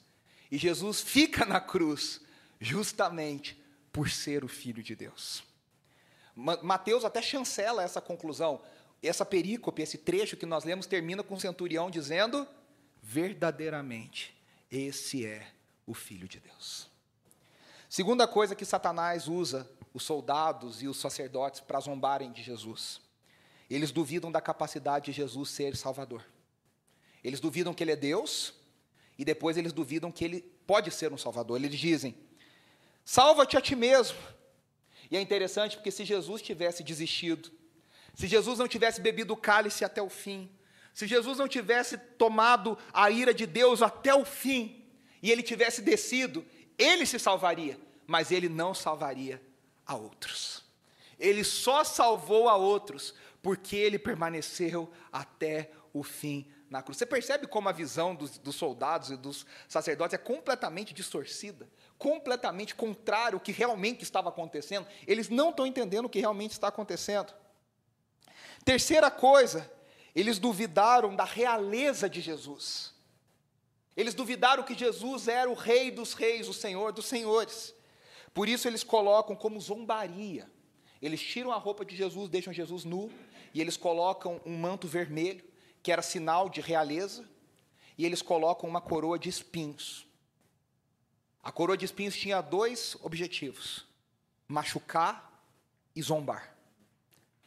E 0.49 0.57
Jesus 0.57 1.01
fica 1.01 1.45
na 1.45 1.61
cruz 1.61 2.21
justamente 2.61 3.61
por 3.93 4.09
ser 4.09 4.45
o 4.45 4.49
Filho 4.49 4.81
de 4.81 4.95
Deus. 4.95 5.43
Mateus 6.37 7.05
até 7.05 7.21
chancela 7.21 7.83
essa 7.83 8.01
conclusão. 8.01 8.63
Essa 9.03 9.27
perícope, 9.27 9.83
esse 9.83 9.99
trecho 9.99 10.37
que 10.37 10.47
nós 10.47 10.63
lemos, 10.63 10.87
termina 10.87 11.25
com 11.25 11.35
o 11.35 11.41
centurião 11.41 11.91
dizendo: 11.91 12.47
verdadeiramente, 13.03 14.33
esse 14.71 15.27
é 15.27 15.49
o 15.89 15.95
Filho 15.95 16.29
de 16.29 16.39
Deus. 16.39 16.89
Segunda 17.89 18.29
coisa 18.29 18.55
que 18.55 18.65
Satanás 18.65 19.27
usa 19.27 19.69
os 19.93 20.05
soldados 20.05 20.81
e 20.81 20.87
os 20.87 21.01
sacerdotes 21.01 21.61
para 21.61 21.81
zombarem 21.81 22.31
de 22.31 22.41
Jesus. 22.41 23.01
Eles 23.69 23.91
duvidam 23.91 24.31
da 24.31 24.41
capacidade 24.41 25.07
de 25.07 25.13
Jesus 25.13 25.51
ser 25.51 25.77
Salvador. 25.77 26.25
Eles 27.23 27.41
duvidam 27.41 27.75
que 27.75 27.83
Ele 27.85 27.93
é 27.93 27.97
Deus, 27.97 28.55
e 29.19 29.25
depois 29.25 29.57
eles 29.59 29.73
duvidam 29.73 30.11
que 30.11 30.25
Ele 30.25 30.41
pode 30.67 30.91
ser 30.91 31.13
um 31.13 31.19
Salvador. 31.19 31.63
Eles 31.63 31.79
dizem: 31.79 32.15
salva-te 33.05 33.57
a 33.57 33.61
ti 33.61 33.77
mesmo. 33.77 34.19
E 35.11 35.17
é 35.17 35.21
interessante 35.21 35.77
porque 35.77 35.91
se 35.91 36.05
Jesus 36.05 36.41
tivesse 36.41 36.83
desistido, 36.83 37.51
se 38.15 38.27
Jesus 38.27 38.59
não 38.59 38.69
tivesse 38.69 39.01
bebido 39.01 39.35
o 39.35 39.37
cálice 39.37 39.85
até 39.85 40.01
o 40.01 40.09
fim, 40.09 40.51
se 40.95 41.07
Jesus 41.07 41.39
não 41.39 41.49
tivesse 41.49 41.99
tomado 41.99 42.79
a 42.93 43.11
ira 43.11 43.35
de 43.35 43.47
Deus 43.47 43.83
até 43.83 44.15
o 44.15 44.25
fim, 44.25 44.85
e 45.23 45.31
ele 45.31 45.43
tivesse 45.43 45.83
descido, 45.83 46.45
ele 46.79 47.05
se 47.05 47.19
salvaria, 47.19 47.79
mas 48.07 48.31
ele 48.31 48.49
não 48.49 48.73
salvaria 48.75 49.43
a 49.87 49.95
outros. 49.95 50.65
Ele 51.19 51.45
só 51.45 51.85
salvou 51.85 52.49
a 52.49 52.57
outros 52.57 53.15
porque 53.43 53.77
ele 53.77 53.99
permaneceu 53.99 54.91
até 55.13 55.71
o 55.93 56.03
fim 56.03 56.47
na 56.71 56.81
cruz. 56.81 56.97
Você 56.97 57.05
percebe 57.05 57.49
como 57.49 57.69
a 57.69 57.73
visão 57.73 58.15
dos, 58.15 58.39
dos, 58.39 58.55
soldados 58.55 59.11
e 59.11 59.17
dos 59.17 59.45
sacerdotes 59.69 60.15
é 60.15 60.19
completamente 60.19 60.95
distorcida, 60.95 61.69
completamente 61.99 62.77
contrário 62.77 63.37
ao 63.37 63.41
que 63.41 63.51
realmente 63.51 64.05
estava 64.05 64.29
acontecendo. 64.29 64.87
Eles 65.05 65.29
não 65.29 65.51
estão 65.51 65.67
entendendo 65.67 66.05
o 66.05 66.09
que 66.09 66.21
realmente 66.21 66.53
está 66.53 66.69
acontecendo. 66.69 67.35
Terceira 68.65 69.11
coisa, 69.11 69.71
eles 70.15 70.39
duvidaram 70.39 71.17
da 71.17 71.25
realeza 71.25 72.09
de 72.09 72.21
Jesus. 72.21 72.95
Eles 73.97 74.15
duvidaram 74.15 74.63
que 74.63 74.79
Jesus 74.79 75.27
era 75.27 75.51
o 75.51 75.55
Rei 75.55 75.91
dos 75.91 76.15
Reis, 76.15 76.49
o 76.49 76.55
Senhor 76.55 76.93
dos 76.93 77.07
Senhores. 77.07 77.75
Por 78.33 78.49
isso 78.49 78.69
eles 78.69 78.85
colocam 78.85 79.35
como 79.35 79.61
zombaria. 79.61 80.49
Eles 81.03 81.21
tiram 81.21 81.51
a 81.51 81.57
roupa 81.57 81.85
de 81.85 81.97
Jesus, 81.97 82.29
deixam 82.29 82.53
Jesus 82.53 82.85
nu, 82.85 83.11
e 83.53 83.61
eles 83.61 83.77
colocam 83.77 84.41
um 84.47 84.57
manto 84.57 84.87
vermelho, 84.87 85.50
que 85.83 85.93
era 85.93 86.03
sinal 86.03 86.49
de 86.49 86.61
realeza, 86.61 87.29
e 87.97 88.05
eles 88.05 88.23
colocam 88.23 88.69
uma 88.69 88.81
coroa 88.81 89.19
de 89.19 89.29
espinhos. 89.29 90.07
A 91.43 91.51
coroa 91.51 91.77
de 91.77 91.85
espinhos 91.85 92.17
tinha 92.17 92.41
dois 92.41 92.97
objetivos: 93.03 93.87
machucar 94.47 95.43
e 95.95 96.03
zombar. 96.03 96.57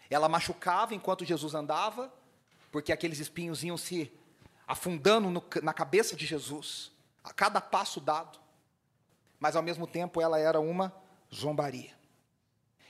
Ela 0.10 0.30
machucava 0.30 0.94
enquanto 0.94 1.26
Jesus 1.26 1.54
andava, 1.54 2.14
porque 2.72 2.92
aqueles 2.92 3.20
espinhos 3.20 3.64
iam 3.64 3.78
se 3.78 4.12
afundando 4.68 5.30
no, 5.30 5.44
na 5.62 5.74
cabeça 5.74 6.16
de 6.16 6.26
Jesus, 6.26 6.92
a 7.24 7.34
cada 7.34 7.60
passo 7.60 8.00
dado. 8.00 8.40
Mas 9.40 9.56
ao 9.56 9.64
mesmo 9.64 9.86
tempo 9.86 10.22
ela 10.22 10.40
era 10.40 10.60
uma 10.60 10.94
zombaria. 11.34 11.94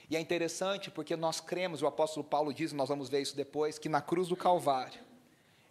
E 0.09 0.15
é 0.15 0.19
interessante 0.19 0.91
porque 0.91 1.15
nós 1.15 1.39
cremos, 1.39 1.81
o 1.81 1.88
apóstolo 1.88 2.23
Paulo 2.23 2.53
diz, 2.53 2.71
nós 2.73 2.89
vamos 2.89 3.09
ver 3.09 3.21
isso 3.21 3.35
depois, 3.35 3.79
que 3.79 3.89
na 3.89 4.01
cruz 4.01 4.27
do 4.27 4.35
Calvário, 4.35 5.01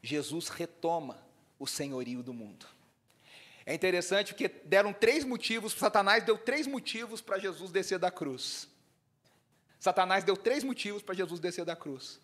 Jesus 0.02 0.48
retoma 0.48 1.24
o 1.58 1.66
senhorio 1.66 2.22
do 2.22 2.34
mundo. 2.34 2.66
É 3.64 3.72
interessante 3.72 4.32
porque 4.32 4.48
deram 4.48 4.92
três 4.92 5.24
motivos, 5.24 5.72
Satanás 5.72 6.24
deu 6.24 6.36
três 6.36 6.66
motivos 6.66 7.20
para 7.20 7.38
Jesus 7.38 7.70
descer 7.70 7.98
da 7.98 8.10
cruz. 8.10 8.68
Satanás 9.78 10.24
deu 10.24 10.36
três 10.36 10.64
motivos 10.64 11.02
para 11.02 11.14
Jesus 11.14 11.40
descer 11.40 11.64
da 11.64 11.76
cruz. 11.76 12.20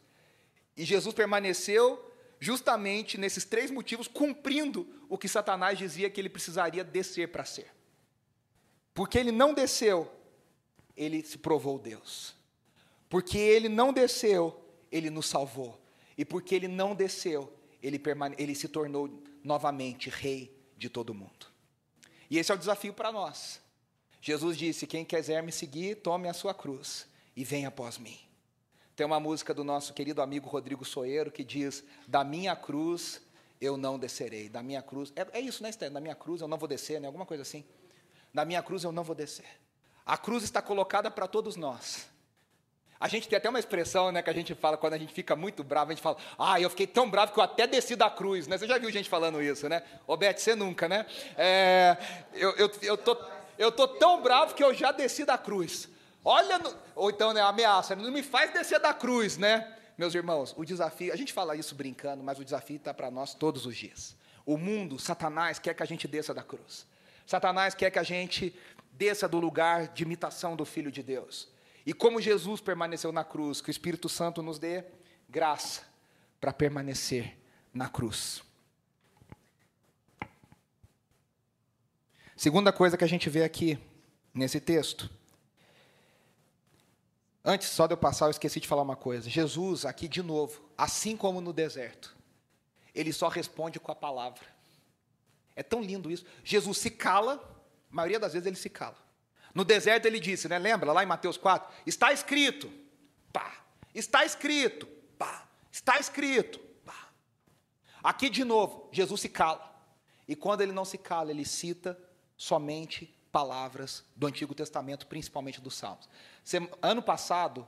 E 0.76 0.84
Jesus 0.84 1.14
permaneceu 1.14 2.04
justamente 2.40 3.18
nesses 3.18 3.44
três 3.44 3.70
motivos, 3.70 4.06
cumprindo 4.06 4.86
o 5.08 5.18
que 5.18 5.28
Satanás 5.28 5.78
dizia 5.78 6.10
que 6.10 6.20
ele 6.20 6.28
precisaria 6.28 6.84
descer 6.84 7.28
para 7.28 7.44
ser. 7.44 7.72
Porque 8.94 9.18
ele 9.18 9.32
não 9.32 9.54
desceu, 9.54 10.10
ele 10.96 11.22
se 11.22 11.38
provou 11.38 11.78
Deus. 11.78 12.34
Porque 13.08 13.38
ele 13.38 13.68
não 13.68 13.92
desceu, 13.92 14.60
ele 14.90 15.10
nos 15.10 15.26
salvou. 15.26 15.80
E 16.16 16.24
porque 16.24 16.54
ele 16.54 16.68
não 16.68 16.94
desceu, 16.94 17.52
ele, 17.82 17.98
permane 17.98 18.34
ele 18.38 18.54
se 18.54 18.68
tornou 18.68 19.22
novamente 19.42 20.10
rei 20.10 20.56
de 20.76 20.88
todo 20.88 21.14
mundo. 21.14 21.46
E 22.30 22.38
esse 22.38 22.52
é 22.52 22.54
o 22.54 22.58
desafio 22.58 22.92
para 22.92 23.10
nós. 23.10 23.60
Jesus 24.20 24.56
disse: 24.56 24.86
Quem 24.86 25.04
quiser 25.04 25.42
me 25.42 25.52
seguir, 25.52 25.96
tome 25.96 26.28
a 26.28 26.34
sua 26.34 26.52
cruz 26.52 27.06
e 27.36 27.44
venha 27.44 27.68
após 27.68 27.98
mim. 27.98 28.18
Tem 28.94 29.06
uma 29.06 29.20
música 29.20 29.54
do 29.54 29.62
nosso 29.62 29.94
querido 29.94 30.20
amigo 30.20 30.48
Rodrigo 30.48 30.84
Soeiro 30.84 31.30
que 31.30 31.44
diz: 31.44 31.84
Da 32.06 32.24
minha 32.24 32.54
cruz 32.56 33.20
eu 33.60 33.76
não 33.76 33.98
descerei. 33.98 34.48
Da 34.48 34.62
minha 34.62 34.82
cruz. 34.82 35.12
É, 35.14 35.38
é 35.38 35.40
isso, 35.40 35.62
né, 35.62 35.70
Esther? 35.70 35.90
Da 35.90 36.00
minha 36.00 36.14
cruz 36.14 36.40
eu 36.40 36.48
não 36.48 36.58
vou 36.58 36.68
descer, 36.68 37.00
né? 37.00 37.06
Alguma 37.06 37.26
coisa 37.26 37.42
assim. 37.42 37.64
Da 38.32 38.44
minha 38.44 38.62
cruz 38.62 38.84
eu 38.84 38.92
não 38.92 39.04
vou 39.04 39.14
descer. 39.14 39.46
A 40.04 40.16
cruz 40.16 40.42
está 40.42 40.60
colocada 40.60 41.10
para 41.10 41.26
todos 41.26 41.56
nós. 41.56 42.08
A 43.00 43.06
gente 43.06 43.28
tem 43.28 43.36
até 43.36 43.48
uma 43.48 43.58
expressão, 43.60 44.10
né, 44.10 44.20
que 44.22 44.30
a 44.30 44.32
gente 44.32 44.54
fala 44.54 44.76
quando 44.76 44.94
a 44.94 44.98
gente 44.98 45.12
fica 45.12 45.36
muito 45.36 45.62
bravo, 45.62 45.92
a 45.92 45.94
gente 45.94 46.02
fala, 46.02 46.16
ah, 46.36 46.60
eu 46.60 46.68
fiquei 46.68 46.86
tão 46.86 47.08
bravo 47.08 47.32
que 47.32 47.38
eu 47.38 47.44
até 47.44 47.66
desci 47.66 47.94
da 47.94 48.10
cruz, 48.10 48.48
né? 48.48 48.58
Você 48.58 48.66
já 48.66 48.76
viu 48.76 48.90
gente 48.90 49.08
falando 49.08 49.40
isso, 49.40 49.68
né? 49.68 49.82
Ô, 50.06 50.16
Beth, 50.16 50.38
você 50.38 50.56
nunca, 50.56 50.88
né? 50.88 51.06
É, 51.36 51.96
eu, 52.34 52.50
eu, 52.56 52.72
eu, 52.82 52.96
tô, 52.96 53.16
eu 53.56 53.70
tô 53.70 53.86
tão 53.86 54.20
bravo 54.20 54.54
que 54.54 54.64
eu 54.64 54.74
já 54.74 54.90
desci 54.90 55.24
da 55.24 55.38
cruz. 55.38 55.88
Olha, 56.24 56.58
no, 56.58 56.74
ou 56.96 57.10
então, 57.10 57.32
né, 57.32 57.40
ameaça, 57.40 57.94
não 57.94 58.10
me 58.10 58.22
faz 58.22 58.52
descer 58.52 58.80
da 58.80 58.92
cruz, 58.92 59.36
né? 59.36 59.74
Meus 59.96 60.14
irmãos, 60.14 60.52
o 60.56 60.64
desafio, 60.64 61.12
a 61.12 61.16
gente 61.16 61.32
fala 61.32 61.54
isso 61.54 61.74
brincando, 61.74 62.22
mas 62.22 62.38
o 62.38 62.44
desafio 62.44 62.76
está 62.76 62.92
para 62.92 63.10
nós 63.10 63.32
todos 63.34 63.64
os 63.64 63.76
dias. 63.76 64.16
O 64.44 64.56
mundo, 64.56 64.98
Satanás, 64.98 65.58
quer 65.58 65.74
que 65.74 65.82
a 65.82 65.86
gente 65.86 66.08
desça 66.08 66.34
da 66.34 66.42
cruz. 66.42 66.86
Satanás 67.26 67.74
quer 67.74 67.90
que 67.90 67.98
a 67.98 68.02
gente 68.02 68.54
desça 68.92 69.28
do 69.28 69.38
lugar 69.38 69.88
de 69.88 70.02
imitação 70.02 70.56
do 70.56 70.64
Filho 70.64 70.90
de 70.90 71.02
Deus. 71.02 71.48
E 71.88 71.94
como 71.94 72.20
Jesus 72.20 72.60
permaneceu 72.60 73.10
na 73.10 73.24
cruz, 73.24 73.62
que 73.62 73.70
o 73.70 73.72
Espírito 73.72 74.10
Santo 74.10 74.42
nos 74.42 74.58
dê 74.58 74.84
graça 75.26 75.86
para 76.38 76.52
permanecer 76.52 77.38
na 77.72 77.88
cruz. 77.88 78.42
Segunda 82.36 82.74
coisa 82.74 82.94
que 82.98 83.04
a 83.04 83.08
gente 83.08 83.30
vê 83.30 83.42
aqui 83.42 83.78
nesse 84.34 84.60
texto. 84.60 85.08
Antes 87.42 87.68
só 87.68 87.86
de 87.86 87.94
eu 87.94 87.96
passar, 87.96 88.26
eu 88.26 88.32
esqueci 88.32 88.60
de 88.60 88.68
falar 88.68 88.82
uma 88.82 88.94
coisa. 88.94 89.30
Jesus, 89.30 89.86
aqui 89.86 90.06
de 90.06 90.22
novo, 90.22 90.60
assim 90.76 91.16
como 91.16 91.40
no 91.40 91.54
deserto, 91.54 92.14
ele 92.94 93.14
só 93.14 93.28
responde 93.28 93.80
com 93.80 93.90
a 93.90 93.96
palavra. 93.96 94.44
É 95.56 95.62
tão 95.62 95.80
lindo 95.80 96.10
isso. 96.10 96.26
Jesus 96.44 96.76
se 96.76 96.90
cala, 96.90 97.36
a 97.90 97.94
maioria 97.96 98.20
das 98.20 98.34
vezes 98.34 98.46
ele 98.46 98.56
se 98.56 98.68
cala. 98.68 99.07
No 99.58 99.64
deserto 99.64 100.06
ele 100.06 100.20
disse, 100.20 100.48
né? 100.48 100.56
Lembra 100.56 100.92
lá 100.92 101.02
em 101.02 101.06
Mateus 101.06 101.36
4? 101.36 101.68
Está 101.84 102.12
escrito, 102.12 102.70
pá. 103.32 103.56
Está 103.92 104.24
escrito, 104.24 104.86
pá. 105.18 105.48
Está 105.72 105.98
escrito, 105.98 106.60
pá. 106.86 107.08
Aqui 108.00 108.30
de 108.30 108.44
novo, 108.44 108.88
Jesus 108.92 109.20
se 109.20 109.28
cala. 109.28 109.68
E 110.28 110.36
quando 110.36 110.60
ele 110.60 110.70
não 110.70 110.84
se 110.84 110.96
cala, 110.96 111.32
ele 111.32 111.44
cita 111.44 111.98
somente 112.36 113.12
palavras 113.32 114.04
do 114.14 114.28
Antigo 114.28 114.54
Testamento, 114.54 115.08
principalmente 115.08 115.60
dos 115.60 115.74
Salmos. 115.74 116.08
Ano 116.80 117.02
passado, 117.02 117.66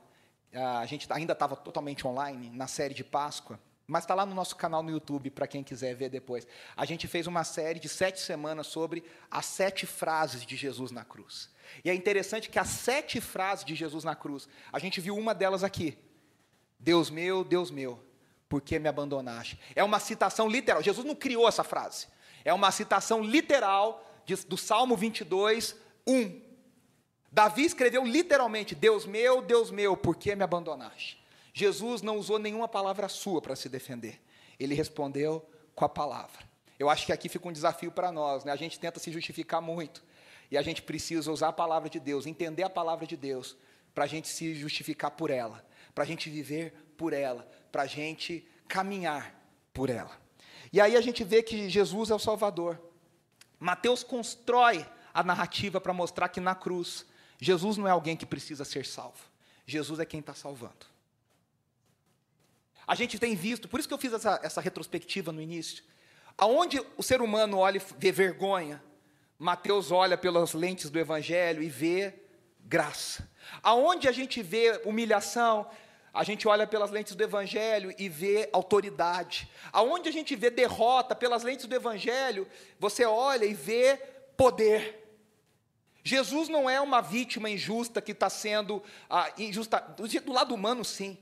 a 0.55 0.87
gente 0.87 1.12
ainda 1.12 1.33
estava 1.33 1.57
totalmente 1.57 2.07
online 2.07 2.50
na 2.50 2.68
série 2.68 2.94
de 2.94 3.03
Páscoa, 3.03 3.59
mas 3.90 4.05
está 4.05 4.14
lá 4.14 4.24
no 4.24 4.35
nosso 4.35 4.55
canal 4.55 4.85
no 4.85 4.90
YouTube 4.90 5.31
para 5.31 5.48
quem 5.48 5.64
quiser 5.64 5.94
ver 5.94 6.09
depois. 6.09 6.46
A 6.76 6.85
gente 6.85 7.09
fez 7.09 7.26
uma 7.26 7.42
série 7.42 7.81
de 7.81 7.88
sete 7.88 8.20
semanas 8.20 8.68
sobre 8.68 9.03
as 9.29 9.46
sete 9.46 9.85
frases 9.85 10.46
de 10.46 10.57
Jesus 10.57 10.92
na 10.92 11.05
cruz. 11.05 11.50
E 11.85 11.90
é 11.90 11.94
interessante 11.94 12.48
que 12.48 12.59
as 12.59 12.68
sete 12.68 13.20
frases 13.20 13.64
de 13.64 13.74
Jesus 13.74 14.05
na 14.05 14.14
cruz, 14.14 14.48
a 14.72 14.79
gente 14.79 15.00
viu 15.00 15.16
uma 15.16 15.35
delas 15.35 15.64
aqui. 15.64 15.98
Deus 16.79 17.11
meu, 17.11 17.42
Deus 17.42 17.70
meu, 17.70 18.00
por 18.48 18.61
que 18.61 18.79
me 18.79 18.88
abandonaste? 18.88 19.59
É 19.74 19.83
uma 19.83 19.98
citação 19.98 20.48
literal. 20.48 20.83
Jesus 20.83 21.05
não 21.05 21.16
criou 21.16 21.48
essa 21.48 21.64
frase. 21.64 22.07
É 22.44 22.55
uma 22.55 22.70
citação 22.70 23.22
literal 23.22 24.07
do 24.46 24.57
Salmo 24.57 24.96
22, 24.96 25.74
1. 26.07 26.40
Davi 27.33 27.64
escreveu 27.64 28.05
literalmente: 28.05 28.74
Deus 28.74 29.05
meu, 29.05 29.42
Deus 29.42 29.72
meu, 29.72 29.96
por 29.96 30.16
que 30.16 30.37
me 30.37 30.44
abandonaste? 30.44 31.19
Jesus 31.61 32.01
não 32.01 32.16
usou 32.16 32.38
nenhuma 32.38 32.66
palavra 32.66 33.07
sua 33.07 33.42
para 33.42 33.55
se 33.55 33.68
defender. 33.68 34.18
Ele 34.59 34.75
respondeu 34.75 35.46
com 35.75 35.85
a 35.85 35.88
palavra. 35.90 36.49
Eu 36.79 36.88
acho 36.88 37.05
que 37.05 37.12
aqui 37.12 37.29
fica 37.29 37.46
um 37.46 37.53
desafio 37.53 37.92
para 37.92 38.11
nós. 38.11 38.44
Né? 38.44 38.53
A 38.53 38.57
gente 38.57 38.81
tenta 38.81 38.99
se 38.99 39.12
justificar 39.12 39.61
muito. 39.61 40.03
E 40.51 40.57
a 40.57 40.62
gente 40.62 40.81
precisa 40.81 41.31
usar 41.31 41.49
a 41.49 41.53
palavra 41.53 41.90
de 41.90 42.01
Deus, 42.01 42.25
entender 42.25 42.62
a 42.62 42.70
palavra 42.70 43.07
de 43.07 43.14
Deus, 43.14 43.59
para 43.94 44.05
a 44.05 44.07
gente 44.07 44.27
se 44.29 44.55
justificar 44.55 45.11
por 45.11 45.31
ela, 45.31 45.62
para 45.94 46.03
a 46.03 46.07
gente 46.07 46.31
viver 46.31 46.73
por 46.96 47.12
ela, 47.12 47.46
para 47.70 47.83
a 47.83 47.87
gente 47.87 48.49
caminhar 48.66 49.38
por 49.75 49.90
ela. 49.90 50.18
E 50.73 50.81
aí 50.81 50.96
a 50.96 51.01
gente 51.03 51.23
vê 51.23 51.42
que 51.42 51.68
Jesus 51.68 52.09
é 52.11 52.14
o 52.14 52.18
Salvador. 52.18 52.81
Mateus 53.59 54.03
constrói 54.03 54.87
a 55.12 55.23
narrativa 55.23 55.79
para 55.79 55.92
mostrar 55.92 56.31
que 56.31 56.40
na 56.40 56.55
cruz, 56.55 57.05
Jesus 57.38 57.77
não 57.77 57.87
é 57.87 57.90
alguém 57.90 58.16
que 58.16 58.25
precisa 58.25 58.64
ser 58.64 58.87
salvo. 58.87 59.29
Jesus 59.66 60.01
é 60.01 60.07
quem 60.07 60.20
está 60.20 60.33
salvando. 60.33 60.88
A 62.87 62.95
gente 62.95 63.19
tem 63.19 63.35
visto, 63.35 63.69
por 63.69 63.79
isso 63.79 63.88
que 63.88 63.95
eu 63.95 63.99
fiz 63.99 64.12
essa, 64.12 64.40
essa 64.43 64.61
retrospectiva 64.61 65.33
no 65.33 65.40
início, 65.40 65.85
aonde 66.37 66.81
o 66.97 67.03
ser 67.03 67.21
humano 67.21 67.59
olha 67.59 67.79
e 67.79 67.83
vê 67.99 68.11
vergonha, 68.11 68.83
Mateus 69.38 69.90
olha 69.90 70.19
pelas 70.19 70.53
lentes 70.53 70.90
do 70.90 70.99
Evangelho 70.99 71.62
e 71.62 71.69
vê 71.69 72.14
graça. 72.61 73.29
Aonde 73.62 74.07
a 74.07 74.12
gente 74.12 74.43
vê 74.43 74.81
humilhação, 74.85 75.66
a 76.12 76.25
gente 76.25 76.47
olha 76.47 76.66
pelas 76.66 76.90
lentes 76.90 77.14
do 77.14 77.23
Evangelho 77.23 77.95
e 77.99 78.09
vê 78.09 78.49
autoridade. 78.53 79.49
Aonde 79.73 80.09
a 80.09 80.12
gente 80.12 80.35
vê 80.35 80.51
derrota 80.51 81.14
pelas 81.14 81.43
lentes 81.43 81.66
do 81.66 81.75
Evangelho, 81.75 82.47
você 82.79 83.05
olha 83.05 83.45
e 83.45 83.55
vê 83.55 83.97
poder. 84.37 85.01
Jesus 86.03 86.49
não 86.49 86.69
é 86.69 86.81
uma 86.81 87.01
vítima 87.01 87.49
injusta 87.49 88.01
que 88.01 88.12
está 88.12 88.29
sendo 88.29 88.83
ah, 89.09 89.31
injusta, 89.38 89.79
do 89.79 90.33
lado 90.33 90.55
humano, 90.55 90.85
sim, 90.85 91.16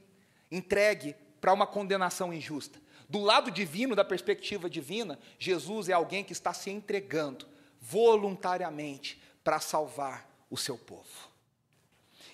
entregue 0.50 1.14
para 1.40 1.52
uma 1.52 1.66
condenação 1.66 2.32
injusta. 2.32 2.80
Do 3.08 3.20
lado 3.20 3.50
divino, 3.50 3.96
da 3.96 4.04
perspectiva 4.04 4.68
divina, 4.68 5.18
Jesus 5.38 5.88
é 5.88 5.92
alguém 5.92 6.22
que 6.22 6.32
está 6.32 6.52
se 6.52 6.70
entregando 6.70 7.46
voluntariamente 7.80 9.20
para 9.42 9.60
salvar 9.60 10.28
o 10.50 10.56
seu 10.56 10.76
povo. 10.76 11.28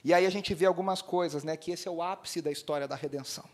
E 0.03 0.12
aí 0.12 0.27
a 0.27 0.31
gente 0.31 0.53
vê 0.53 0.67
algumas 0.67 1.01
coisas, 1.01 1.45
né, 1.45 1.57
que 1.57 1.71
esse 1.71 1.87
é 1.87 1.90
o 1.90 2.03
ápice 2.03 2.43
da 2.43 2.51
história 2.51 2.88
da 2.88 2.97
redenção. 2.97 3.49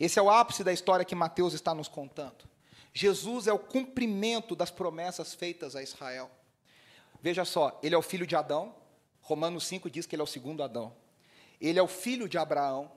Esse 0.00 0.18
é 0.18 0.22
o 0.22 0.30
ápice 0.30 0.64
da 0.64 0.72
história 0.72 1.04
que 1.04 1.14
Mateus 1.14 1.52
está 1.52 1.74
nos 1.74 1.88
contando. 1.88 2.48
Jesus 2.92 3.46
é 3.46 3.52
o 3.52 3.58
cumprimento 3.58 4.56
das 4.56 4.70
promessas 4.70 5.34
feitas 5.34 5.76
a 5.76 5.82
Israel. 5.82 6.30
Veja 7.20 7.44
só, 7.44 7.78
ele 7.82 7.94
é 7.94 7.98
o 7.98 8.02
filho 8.02 8.26
de 8.26 8.34
Adão. 8.34 8.74
Romanos 9.20 9.66
5 9.66 9.90
diz 9.90 10.06
que 10.06 10.14
ele 10.14 10.22
é 10.22 10.24
o 10.24 10.26
segundo 10.26 10.62
Adão. 10.62 10.94
Ele 11.60 11.78
é 11.78 11.82
o 11.82 11.88
filho 11.88 12.28
de 12.28 12.38
Abraão 12.38 12.90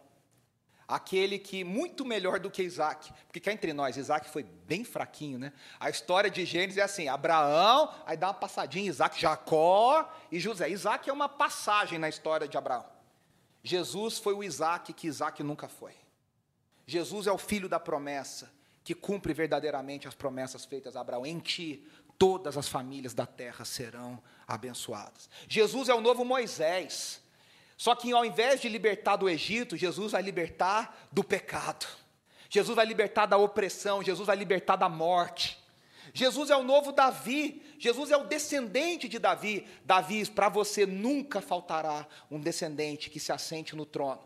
aquele 0.92 1.40
que 1.40 1.64
muito 1.64 2.04
melhor 2.04 2.38
do 2.38 2.52
que 2.52 2.62
Isaac, 2.62 3.14
porque 3.26 3.40
cá 3.40 3.54
entre 3.54 3.72
nós, 3.72 3.96
Isaac 3.96 4.30
foi 4.30 4.44
bem 4.44 4.84
fraquinho, 4.84 5.40
né? 5.40 5.54
A 5.80 5.90
história 5.90 6.30
de 6.30 6.46
Gênesis 6.46 6.78
é 6.78 6.82
assim: 6.82 7.08
Abraão, 7.08 7.94
aí 8.06 8.18
dá 8.18 8.28
uma 8.28 8.34
passadinha, 8.34 8.90
Isaac, 8.90 9.20
Jacó 9.20 10.12
e 10.30 10.38
José. 10.38 10.70
Isaac 10.70 11.10
é 11.10 11.14
uma 11.14 11.30
passagem 11.30 11.98
na 11.98 12.10
história 12.10 12.46
de 12.46 12.58
Abraão. 12.58 12.86
Jesus 13.64 14.20
foi 14.20 14.34
o 14.34 14.44
Isaac 14.44 14.92
que 14.92 15.08
Isaac 15.08 15.42
nunca 15.42 15.70
foi. 15.70 15.94
Jesus 16.86 17.26
é 17.26 17.32
o 17.32 17.38
filho 17.38 17.70
da 17.70 17.80
promessa, 17.80 18.52
que 18.84 18.94
cumpre 18.94 19.34
verdadeiramente 19.34 20.10
as 20.10 20.14
promessas 20.14 20.66
feitas 20.66 20.98
a 20.98 21.02
Abraão. 21.02 21.26
Em 21.26 21.40
ti, 21.40 21.88
todas 22.18 22.58
as 22.58 22.68
famílias 22.68 23.14
da 23.14 23.26
terra 23.26 23.64
serão 23.64 24.22
abençoadas. 24.46 25.30
Jesus 25.48 25.88
é 25.88 25.94
o 25.94 26.02
novo 26.02 26.26
Moisés 26.26 27.21
só 27.82 27.96
que 27.96 28.14
ao 28.14 28.24
invés 28.24 28.62
de 28.62 28.70
libertar 28.70 29.16
do 29.16 29.28
Egito, 29.28 29.76
Jesus 29.76 30.12
vai 30.12 30.22
libertar 30.22 31.08
do 31.12 31.24
pecado. 31.24 31.88
Jesus 32.48 32.76
vai 32.76 32.86
libertar 32.86 33.26
da 33.26 33.38
opressão, 33.38 34.04
Jesus 34.04 34.28
vai 34.28 34.36
libertar 34.36 34.76
da 34.76 34.88
morte. 34.88 35.58
Jesus 36.14 36.52
é 36.52 36.56
o 36.56 36.62
novo 36.62 36.92
Davi, 36.92 37.60
Jesus 37.80 38.12
é 38.12 38.18
o 38.18 38.26
descendente 38.26 39.10
de 39.10 39.18
Davi. 39.18 39.66
Davi, 39.84 40.24
para 40.30 40.48
você 40.48 40.86
nunca 40.86 41.42
faltará 41.42 42.06
um 42.30 42.40
descendente 42.40 43.10
que 43.10 43.20
se 43.20 43.32
assente 43.32 43.76
no 43.76 43.84
trono. 43.84 44.22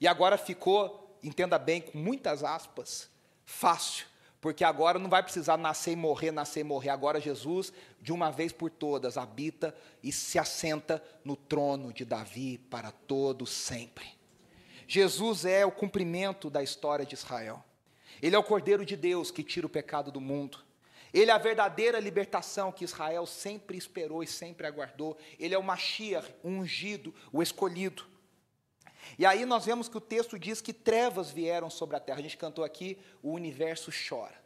E 0.00 0.06
agora 0.06 0.38
ficou, 0.38 1.18
entenda 1.20 1.58
bem, 1.58 1.80
com 1.80 1.98
muitas 1.98 2.44
aspas, 2.44 3.10
fácil, 3.44 4.06
porque 4.44 4.62
agora 4.62 4.98
não 4.98 5.08
vai 5.08 5.22
precisar 5.22 5.56
nascer 5.56 5.92
e 5.92 5.96
morrer, 5.96 6.30
nascer 6.30 6.60
e 6.60 6.64
morrer. 6.64 6.90
Agora 6.90 7.18
Jesus, 7.18 7.72
de 7.98 8.12
uma 8.12 8.30
vez 8.30 8.52
por 8.52 8.68
todas, 8.68 9.16
habita 9.16 9.74
e 10.02 10.12
se 10.12 10.38
assenta 10.38 11.02
no 11.24 11.34
trono 11.34 11.94
de 11.94 12.04
Davi 12.04 12.58
para 12.68 12.90
todo 12.90 13.46
sempre. 13.46 14.04
Jesus 14.86 15.46
é 15.46 15.64
o 15.64 15.72
cumprimento 15.72 16.50
da 16.50 16.62
história 16.62 17.06
de 17.06 17.14
Israel. 17.14 17.64
Ele 18.20 18.36
é 18.36 18.38
o 18.38 18.44
Cordeiro 18.44 18.84
de 18.84 18.98
Deus 18.98 19.30
que 19.30 19.42
tira 19.42 19.66
o 19.66 19.70
pecado 19.70 20.12
do 20.12 20.20
mundo. 20.20 20.58
Ele 21.10 21.30
é 21.30 21.34
a 21.34 21.38
verdadeira 21.38 21.98
libertação 21.98 22.70
que 22.70 22.84
Israel 22.84 23.24
sempre 23.24 23.78
esperou 23.78 24.22
e 24.22 24.26
sempre 24.26 24.66
aguardou. 24.66 25.16
Ele 25.38 25.54
é 25.54 25.58
o 25.58 25.62
Mashiach, 25.62 26.34
o 26.42 26.50
ungido, 26.50 27.14
o 27.32 27.42
escolhido. 27.42 28.04
E 29.18 29.26
aí 29.26 29.44
nós 29.44 29.64
vemos 29.64 29.88
que 29.88 29.96
o 29.96 30.00
texto 30.00 30.38
diz 30.38 30.60
que 30.60 30.72
trevas 30.72 31.30
vieram 31.30 31.70
sobre 31.70 31.96
a 31.96 32.00
terra. 32.00 32.18
A 32.18 32.22
gente 32.22 32.36
cantou 32.36 32.64
aqui, 32.64 32.98
o 33.22 33.32
universo 33.32 33.90
chora. 34.08 34.44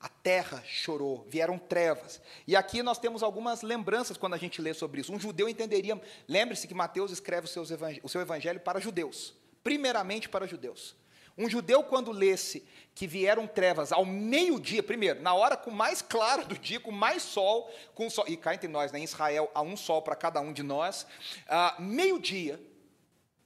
A 0.00 0.08
terra 0.08 0.62
chorou, 0.66 1.24
vieram 1.28 1.58
trevas. 1.58 2.20
E 2.46 2.54
aqui 2.54 2.82
nós 2.82 2.98
temos 2.98 3.22
algumas 3.22 3.62
lembranças 3.62 4.18
quando 4.18 4.34
a 4.34 4.38
gente 4.38 4.60
lê 4.60 4.74
sobre 4.74 5.00
isso. 5.00 5.12
Um 5.12 5.18
judeu 5.18 5.48
entenderia. 5.48 5.98
Lembre-se 6.28 6.68
que 6.68 6.74
Mateus 6.74 7.10
escreve 7.10 7.48
o 8.02 8.08
seu 8.08 8.20
evangelho 8.20 8.60
para 8.60 8.78
judeus, 8.78 9.34
primeiramente 9.62 10.28
para 10.28 10.46
judeus. 10.46 10.94
Um 11.36 11.48
judeu, 11.48 11.82
quando 11.82 12.12
lesse 12.12 12.64
que 12.94 13.06
vieram 13.06 13.46
trevas 13.46 13.90
ao 13.90 14.04
meio-dia, 14.04 14.82
primeiro, 14.82 15.20
na 15.20 15.34
hora 15.34 15.56
com 15.56 15.70
mais 15.70 16.00
clara 16.00 16.44
do 16.44 16.56
dia, 16.56 16.78
com 16.78 16.92
mais 16.92 17.22
sol, 17.22 17.68
com 17.94 18.08
sol 18.08 18.24
e 18.28 18.36
cá 18.36 18.54
entre 18.54 18.68
nós, 18.68 18.92
né, 18.92 19.00
em 19.00 19.04
Israel, 19.04 19.50
há 19.52 19.60
um 19.60 19.76
sol 19.76 20.00
para 20.00 20.14
cada 20.14 20.40
um 20.40 20.52
de 20.52 20.62
nós, 20.62 21.04
uh, 21.48 21.82
meio-dia, 21.82 22.60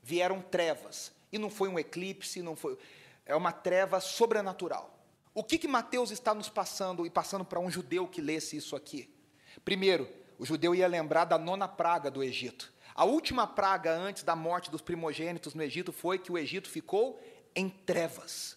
vieram 0.08 0.40
trevas. 0.40 1.12
E 1.30 1.36
não 1.38 1.50
foi 1.50 1.68
um 1.68 1.78
eclipse, 1.78 2.40
não 2.40 2.56
foi. 2.56 2.78
É 3.26 3.36
uma 3.36 3.52
treva 3.52 4.00
sobrenatural. 4.00 4.98
O 5.34 5.44
que, 5.44 5.58
que 5.58 5.68
Mateus 5.68 6.10
está 6.10 6.32
nos 6.34 6.48
passando 6.48 7.04
e 7.04 7.10
passando 7.10 7.44
para 7.44 7.60
um 7.60 7.70
judeu 7.70 8.08
que 8.08 8.22
lesse 8.22 8.56
isso 8.56 8.74
aqui? 8.74 9.14
Primeiro, 9.62 10.08
o 10.38 10.46
judeu 10.46 10.74
ia 10.74 10.88
lembrar 10.88 11.26
da 11.26 11.36
nona 11.36 11.68
praga 11.68 12.10
do 12.10 12.22
Egito. 12.22 12.72
A 12.94 13.04
última 13.04 13.46
praga 13.46 13.92
antes 13.92 14.22
da 14.22 14.34
morte 14.34 14.70
dos 14.70 14.80
primogênitos 14.80 15.52
no 15.54 15.62
Egito 15.62 15.92
foi 15.92 16.18
que 16.18 16.32
o 16.32 16.38
Egito 16.38 16.70
ficou 16.70 17.20
em 17.54 17.68
trevas. 17.68 18.56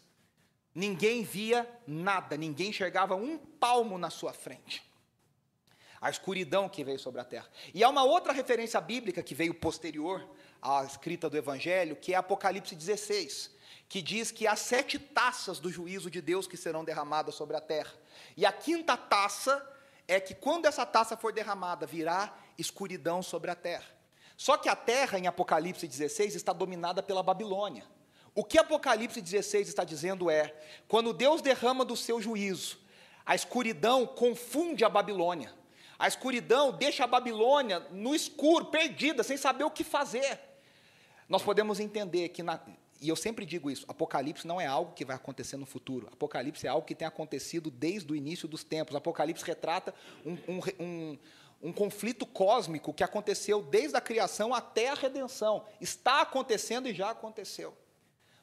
Ninguém 0.73 1.21
via 1.21 1.69
nada, 1.85 2.37
ninguém 2.37 2.69
enxergava 2.69 3.13
um 3.13 3.37
palmo 3.37 3.97
na 3.97 4.09
sua 4.09 4.31
frente. 4.31 4.81
A 5.99 6.09
escuridão 6.09 6.69
que 6.69 6.83
veio 6.83 6.97
sobre 6.97 7.19
a 7.19 7.25
terra. 7.25 7.47
E 7.73 7.83
há 7.83 7.89
uma 7.89 8.03
outra 8.03 8.31
referência 8.31 8.79
bíblica 8.79 9.21
que 9.21 9.35
veio 9.35 9.53
posterior 9.53 10.25
à 10.61 10.83
escrita 10.83 11.29
do 11.29 11.37
Evangelho, 11.37 11.95
que 11.95 12.13
é 12.13 12.17
Apocalipse 12.17 12.75
16 12.75 13.61
que 13.91 14.01
diz 14.01 14.31
que 14.31 14.47
há 14.47 14.55
sete 14.55 14.97
taças 14.97 15.59
do 15.59 15.69
juízo 15.69 16.09
de 16.09 16.21
Deus 16.21 16.47
que 16.47 16.55
serão 16.55 16.81
derramadas 16.81 17.35
sobre 17.35 17.57
a 17.57 17.59
terra. 17.59 17.91
E 18.37 18.45
a 18.45 18.51
quinta 18.53 18.95
taça 18.95 19.61
é 20.07 20.17
que 20.17 20.33
quando 20.33 20.65
essa 20.65 20.85
taça 20.85 21.17
for 21.17 21.33
derramada, 21.33 21.85
virá 21.85 22.33
escuridão 22.57 23.21
sobre 23.21 23.51
a 23.51 23.55
terra. 23.55 23.83
Só 24.37 24.55
que 24.55 24.69
a 24.69 24.77
terra, 24.77 25.19
em 25.19 25.27
Apocalipse 25.27 25.85
16, 25.85 26.35
está 26.35 26.53
dominada 26.53 27.03
pela 27.03 27.21
Babilônia. 27.21 27.83
O 28.33 28.45
que 28.45 28.57
Apocalipse 28.57 29.21
16 29.21 29.67
está 29.67 29.83
dizendo 29.83 30.29
é: 30.29 30.55
quando 30.87 31.11
Deus 31.11 31.41
derrama 31.41 31.83
do 31.83 31.97
seu 31.97 32.21
juízo, 32.21 32.79
a 33.25 33.35
escuridão 33.35 34.07
confunde 34.07 34.85
a 34.85 34.89
Babilônia. 34.89 35.53
A 35.99 36.07
escuridão 36.07 36.71
deixa 36.71 37.03
a 37.03 37.07
Babilônia 37.07 37.81
no 37.91 38.15
escuro, 38.15 38.67
perdida, 38.67 39.21
sem 39.21 39.35
saber 39.35 39.65
o 39.65 39.69
que 39.69 39.83
fazer. 39.83 40.50
Nós 41.31 41.41
podemos 41.41 41.79
entender 41.79 42.27
que 42.27 42.43
na, 42.43 42.59
e 42.99 43.07
eu 43.07 43.15
sempre 43.15 43.45
digo 43.45 43.71
isso: 43.71 43.85
Apocalipse 43.87 44.45
não 44.45 44.59
é 44.59 44.67
algo 44.67 44.91
que 44.91 45.05
vai 45.05 45.15
acontecer 45.15 45.55
no 45.55 45.65
futuro. 45.65 46.09
Apocalipse 46.11 46.67
é 46.67 46.69
algo 46.69 46.85
que 46.85 46.93
tem 46.93 47.07
acontecido 47.07 47.71
desde 47.71 48.11
o 48.11 48.15
início 48.17 48.49
dos 48.49 48.65
tempos. 48.65 48.97
Apocalipse 48.97 49.45
retrata 49.45 49.95
um, 50.25 50.33
um, 50.33 50.59
um, 50.77 51.17
um 51.61 51.71
conflito 51.71 52.25
cósmico 52.25 52.93
que 52.93 53.01
aconteceu 53.01 53.61
desde 53.61 53.95
a 53.95 54.01
criação 54.01 54.53
até 54.53 54.89
a 54.89 54.93
redenção. 54.93 55.63
Está 55.79 56.19
acontecendo 56.19 56.89
e 56.89 56.93
já 56.93 57.11
aconteceu. 57.11 57.77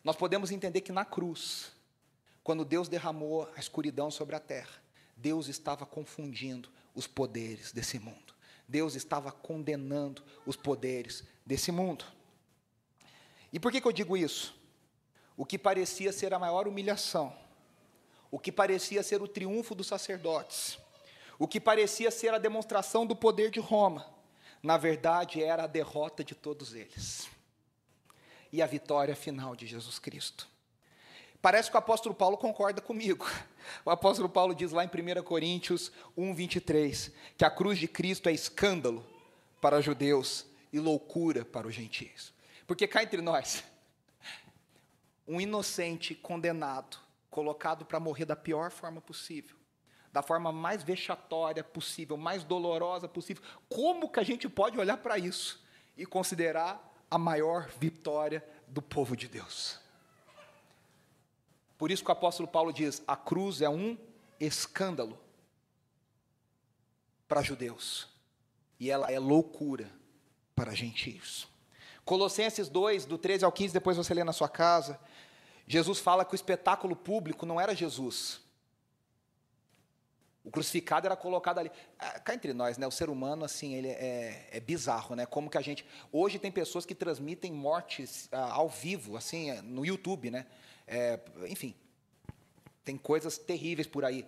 Nós 0.03 0.16
podemos 0.16 0.51
entender 0.51 0.81
que 0.81 0.90
na 0.90 1.05
cruz, 1.05 1.72
quando 2.42 2.64
Deus 2.64 2.88
derramou 2.88 3.51
a 3.55 3.61
escuridão 3.61 4.11
sobre 4.11 4.35
a 4.35 4.40
terra, 4.40 4.83
Deus 5.14 5.46
estava 5.46 5.85
confundindo 5.85 6.70
os 6.94 7.07
poderes 7.07 7.70
desse 7.70 7.98
mundo. 7.98 8.35
Deus 8.66 8.94
estava 8.94 9.31
condenando 9.31 10.22
os 10.46 10.57
poderes 10.57 11.22
desse 11.44 11.70
mundo. 11.70 12.16
E 13.53 13.59
por 13.59 13.73
que, 13.73 13.81
que 13.81 13.87
eu 13.87 13.93
digo 13.93 14.17
isso? 14.17 14.55
O 15.37 15.45
que 15.45 15.59
parecia 15.59 16.13
ser 16.13 16.35
a 16.35 16.39
maior 16.39 16.67
humilhação, 16.67 17.33
o 18.31 18.39
que 18.39 18.53
parecia 18.53 19.03
ser 19.03 19.23
o 19.23 19.29
triunfo 19.29 19.75
dos 19.75 19.87
sacerdotes, 19.87 20.79
o 21.39 21.47
que 21.47 21.61
parecia 21.61 22.11
ser 22.11 22.35
a 22.35 22.39
demonstração 22.39 23.07
do 23.07 23.15
poder 23.15 23.51
de 23.51 23.61
Roma, 23.61 24.07
na 24.63 24.77
verdade 24.77 25.43
era 25.43 25.65
a 25.65 25.69
derrota 25.69 26.25
de 26.25 26.35
todos 26.35 26.75
eles 26.75 27.29
e 28.53 28.61
a 28.61 28.67
vitória 28.67 29.15
final 29.15 29.55
de 29.55 29.67
Jesus 29.67 29.99
Cristo. 29.99 30.49
Parece 31.41 31.71
que 31.71 31.77
o 31.77 31.79
apóstolo 31.79 32.15
Paulo 32.15 32.37
concorda 32.37 32.81
comigo. 32.81 33.27
O 33.85 33.91
apóstolo 33.91 34.31
Paulo 34.31 34.55
diz 34.55 34.73
lá 34.73 34.83
em 34.83 34.89
1 34.89 35.23
Coríntios 35.23 35.93
1, 36.17 36.35
23, 36.35 37.13
que 37.37 37.45
a 37.45 37.51
cruz 37.51 37.79
de 37.79 37.87
Cristo 37.87 38.27
é 38.31 38.33
escândalo 38.33 39.05
para 39.61 39.79
os 39.79 39.85
judeus 39.85 40.47
e 40.73 40.81
loucura 40.81 41.45
para 41.45 41.69
os 41.69 41.75
gentios. 41.75 42.33
Porque 42.69 42.87
cá 42.87 43.03
entre 43.03 43.23
nós, 43.23 43.65
um 45.27 45.41
inocente 45.41 46.15
condenado, 46.15 46.99
colocado 47.31 47.87
para 47.87 47.99
morrer 47.99 48.27
da 48.27 48.37
pior 48.37 48.71
forma 48.71 49.01
possível, 49.01 49.57
da 50.13 50.23
forma 50.23 50.53
mais 50.53 50.83
vexatória 50.83 51.65
possível, 51.65 52.19
mais 52.19 52.45
dolorosa 52.45 53.09
possível. 53.09 53.43
Como 53.71 54.11
que 54.11 54.21
a 54.21 54.23
gente 54.23 54.47
pode 54.51 54.79
olhar 54.79 54.99
para 54.99 55.19
isso 55.19 55.65
e 55.97 56.05
considerar 56.05 56.95
a 57.11 57.17
maior 57.17 57.69
vitória 57.81 58.47
do 58.67 58.83
povo 58.83 59.17
de 59.17 59.29
Deus? 59.29 59.81
Por 61.79 61.91
isso 61.91 62.05
que 62.05 62.11
o 62.11 62.13
apóstolo 62.13 62.47
Paulo 62.47 62.71
diz: 62.71 63.03
a 63.07 63.17
cruz 63.17 63.63
é 63.63 63.69
um 63.71 63.97
escândalo 64.39 65.19
para 67.27 67.41
judeus 67.41 68.09
e 68.79 68.91
ela 68.91 69.11
é 69.11 69.19
loucura 69.19 69.91
para 70.55 70.75
gentios. 70.75 71.49
Colossenses 72.09 72.71
2, 72.71 73.05
do 73.05 73.18
13 73.18 73.44
ao 73.44 73.53
15, 73.53 73.75
depois 73.75 73.94
você 73.94 74.14
lê 74.14 74.25
na 74.25 74.33
sua 74.33 74.49
casa. 74.49 74.99
Jesus 75.66 75.99
fala 75.99 76.25
que 76.25 76.33
o 76.33 76.35
espetáculo 76.35 76.97
público 76.97 77.44
não 77.44 77.61
era 77.61 77.75
Jesus. 77.75 78.40
O 80.42 80.51
crucificado 80.51 81.07
era 81.07 81.14
colocado 81.14 81.59
ali. 81.59 81.71
Ah, 81.99 82.18
cá 82.18 82.33
entre 82.33 82.55
nós, 82.55 82.79
né? 82.79 82.87
O 82.87 82.90
ser 82.90 83.11
humano, 83.11 83.44
assim, 83.44 83.75
ele 83.75 83.88
é, 83.88 84.49
é 84.51 84.59
bizarro, 84.59 85.14
né? 85.14 85.27
Como 85.27 85.51
que 85.51 85.59
a 85.59 85.61
gente. 85.61 85.85
Hoje 86.11 86.38
tem 86.38 86.51
pessoas 86.51 86.87
que 86.87 86.94
transmitem 86.94 87.53
mortes 87.53 88.27
ah, 88.33 88.53
ao 88.55 88.71
vivo, 88.71 89.14
assim, 89.14 89.51
é, 89.51 89.61
no 89.61 89.85
YouTube, 89.85 90.31
né? 90.31 90.47
É, 90.87 91.21
enfim, 91.47 91.75
tem 92.87 92.97
coisas 92.97 93.37
terríveis 93.37 93.87
por 93.87 94.07
aí. 94.07 94.25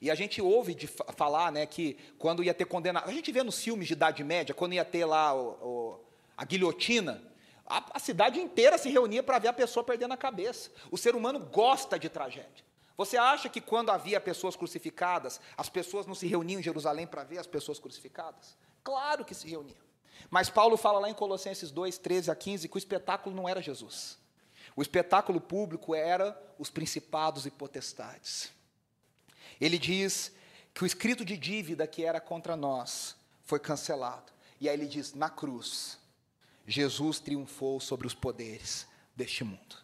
E 0.00 0.08
a 0.08 0.14
gente 0.14 0.40
ouve 0.40 0.72
de 0.72 0.86
falar, 0.86 1.50
né, 1.50 1.66
que 1.66 1.96
quando 2.16 2.44
ia 2.44 2.54
ter 2.54 2.66
condenação. 2.66 3.10
A 3.10 3.12
gente 3.12 3.32
vê 3.32 3.42
nos 3.42 3.60
filmes 3.60 3.88
de 3.88 3.94
Idade 3.94 4.22
Média, 4.22 4.54
quando 4.54 4.74
ia 4.74 4.84
ter 4.84 5.04
lá 5.04 5.34
o, 5.34 5.48
o 5.60 6.03
a 6.36 6.44
guilhotina, 6.44 7.22
a, 7.66 7.84
a 7.94 7.98
cidade 7.98 8.40
inteira 8.40 8.76
se 8.76 8.90
reunia 8.90 9.22
para 9.22 9.38
ver 9.38 9.48
a 9.48 9.52
pessoa 9.52 9.84
perdendo 9.84 10.12
a 10.12 10.16
cabeça. 10.16 10.70
O 10.90 10.98
ser 10.98 11.14
humano 11.14 11.40
gosta 11.40 11.98
de 11.98 12.08
tragédia. 12.08 12.64
Você 12.96 13.16
acha 13.16 13.48
que 13.48 13.60
quando 13.60 13.90
havia 13.90 14.20
pessoas 14.20 14.54
crucificadas, 14.54 15.40
as 15.56 15.68
pessoas 15.68 16.06
não 16.06 16.14
se 16.14 16.26
reuniam 16.26 16.60
em 16.60 16.62
Jerusalém 16.62 17.06
para 17.06 17.24
ver 17.24 17.38
as 17.38 17.46
pessoas 17.46 17.78
crucificadas? 17.78 18.56
Claro 18.84 19.24
que 19.24 19.34
se 19.34 19.48
reuniam. 19.48 19.82
Mas 20.30 20.48
Paulo 20.48 20.76
fala 20.76 21.00
lá 21.00 21.10
em 21.10 21.14
Colossenses 21.14 21.70
2, 21.70 21.98
13 21.98 22.30
a 22.30 22.36
15, 22.36 22.68
que 22.68 22.76
o 22.76 22.78
espetáculo 22.78 23.34
não 23.34 23.48
era 23.48 23.60
Jesus. 23.60 24.18
O 24.76 24.82
espetáculo 24.82 25.40
público 25.40 25.94
era 25.94 26.40
os 26.58 26.70
principados 26.70 27.46
e 27.46 27.50
potestades. 27.50 28.52
Ele 29.60 29.78
diz 29.78 30.32
que 30.72 30.82
o 30.82 30.86
escrito 30.86 31.24
de 31.24 31.36
dívida 31.36 31.86
que 31.86 32.04
era 32.04 32.20
contra 32.20 32.56
nós 32.56 33.16
foi 33.44 33.58
cancelado. 33.58 34.32
E 34.60 34.68
aí 34.68 34.74
ele 34.74 34.86
diz: 34.86 35.14
na 35.14 35.30
cruz, 35.30 35.98
Jesus 36.66 37.20
triunfou 37.20 37.80
sobre 37.80 38.06
os 38.06 38.14
poderes 38.14 38.86
deste 39.14 39.44
mundo. 39.44 39.76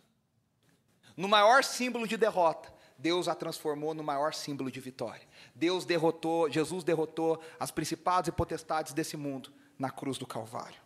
No 1.16 1.28
maior 1.28 1.62
símbolo 1.62 2.06
de 2.06 2.16
derrota, 2.16 2.72
Deus 2.96 3.28
a 3.28 3.34
transformou 3.34 3.94
no 3.94 4.02
maior 4.02 4.34
símbolo 4.34 4.70
de 4.70 4.80
vitória. 4.80 5.26
Deus 5.54 5.84
derrotou, 5.84 6.50
Jesus 6.50 6.84
derrotou 6.84 7.40
as 7.58 7.70
principados 7.70 8.28
e 8.28 8.32
potestades 8.32 8.92
desse 8.92 9.16
mundo 9.16 9.52
na 9.78 9.90
cruz 9.90 10.18
do 10.18 10.26
Calvário. 10.26 10.80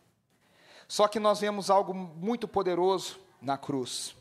Só 0.87 1.09
que 1.09 1.19
nós 1.19 1.41
vemos 1.41 1.71
algo 1.71 1.93
muito 1.93 2.47
poderoso 2.47 3.19
na 3.41 3.59
cruz. 3.59 4.15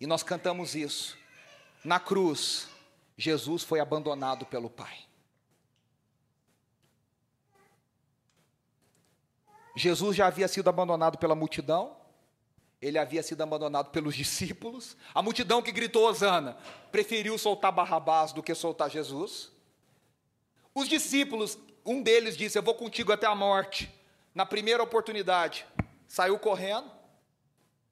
E 0.00 0.06
nós 0.06 0.22
cantamos 0.22 0.74
isso. 0.74 1.16
Na 1.84 1.98
cruz, 1.98 2.68
Jesus 3.16 3.62
foi 3.62 3.80
abandonado 3.80 4.44
pelo 4.44 4.68
Pai. 4.68 5.07
Jesus 9.78 10.16
já 10.16 10.26
havia 10.26 10.48
sido 10.48 10.68
abandonado 10.68 11.18
pela 11.18 11.34
multidão, 11.34 11.96
ele 12.82 12.98
havia 12.98 13.22
sido 13.22 13.42
abandonado 13.42 13.90
pelos 13.90 14.14
discípulos. 14.14 14.96
A 15.14 15.22
multidão 15.22 15.62
que 15.62 15.72
gritou 15.72 16.04
Osana 16.04 16.56
preferiu 16.90 17.38
soltar 17.38 17.72
Barrabás 17.72 18.32
do 18.32 18.42
que 18.42 18.54
soltar 18.54 18.90
Jesus. 18.90 19.52
Os 20.74 20.88
discípulos, 20.88 21.58
um 21.84 22.02
deles 22.02 22.36
disse: 22.36 22.58
Eu 22.58 22.62
vou 22.62 22.74
contigo 22.74 23.12
até 23.12 23.26
a 23.26 23.34
morte. 23.34 23.92
Na 24.34 24.44
primeira 24.44 24.82
oportunidade, 24.82 25.66
saiu 26.06 26.38
correndo, 26.38 26.90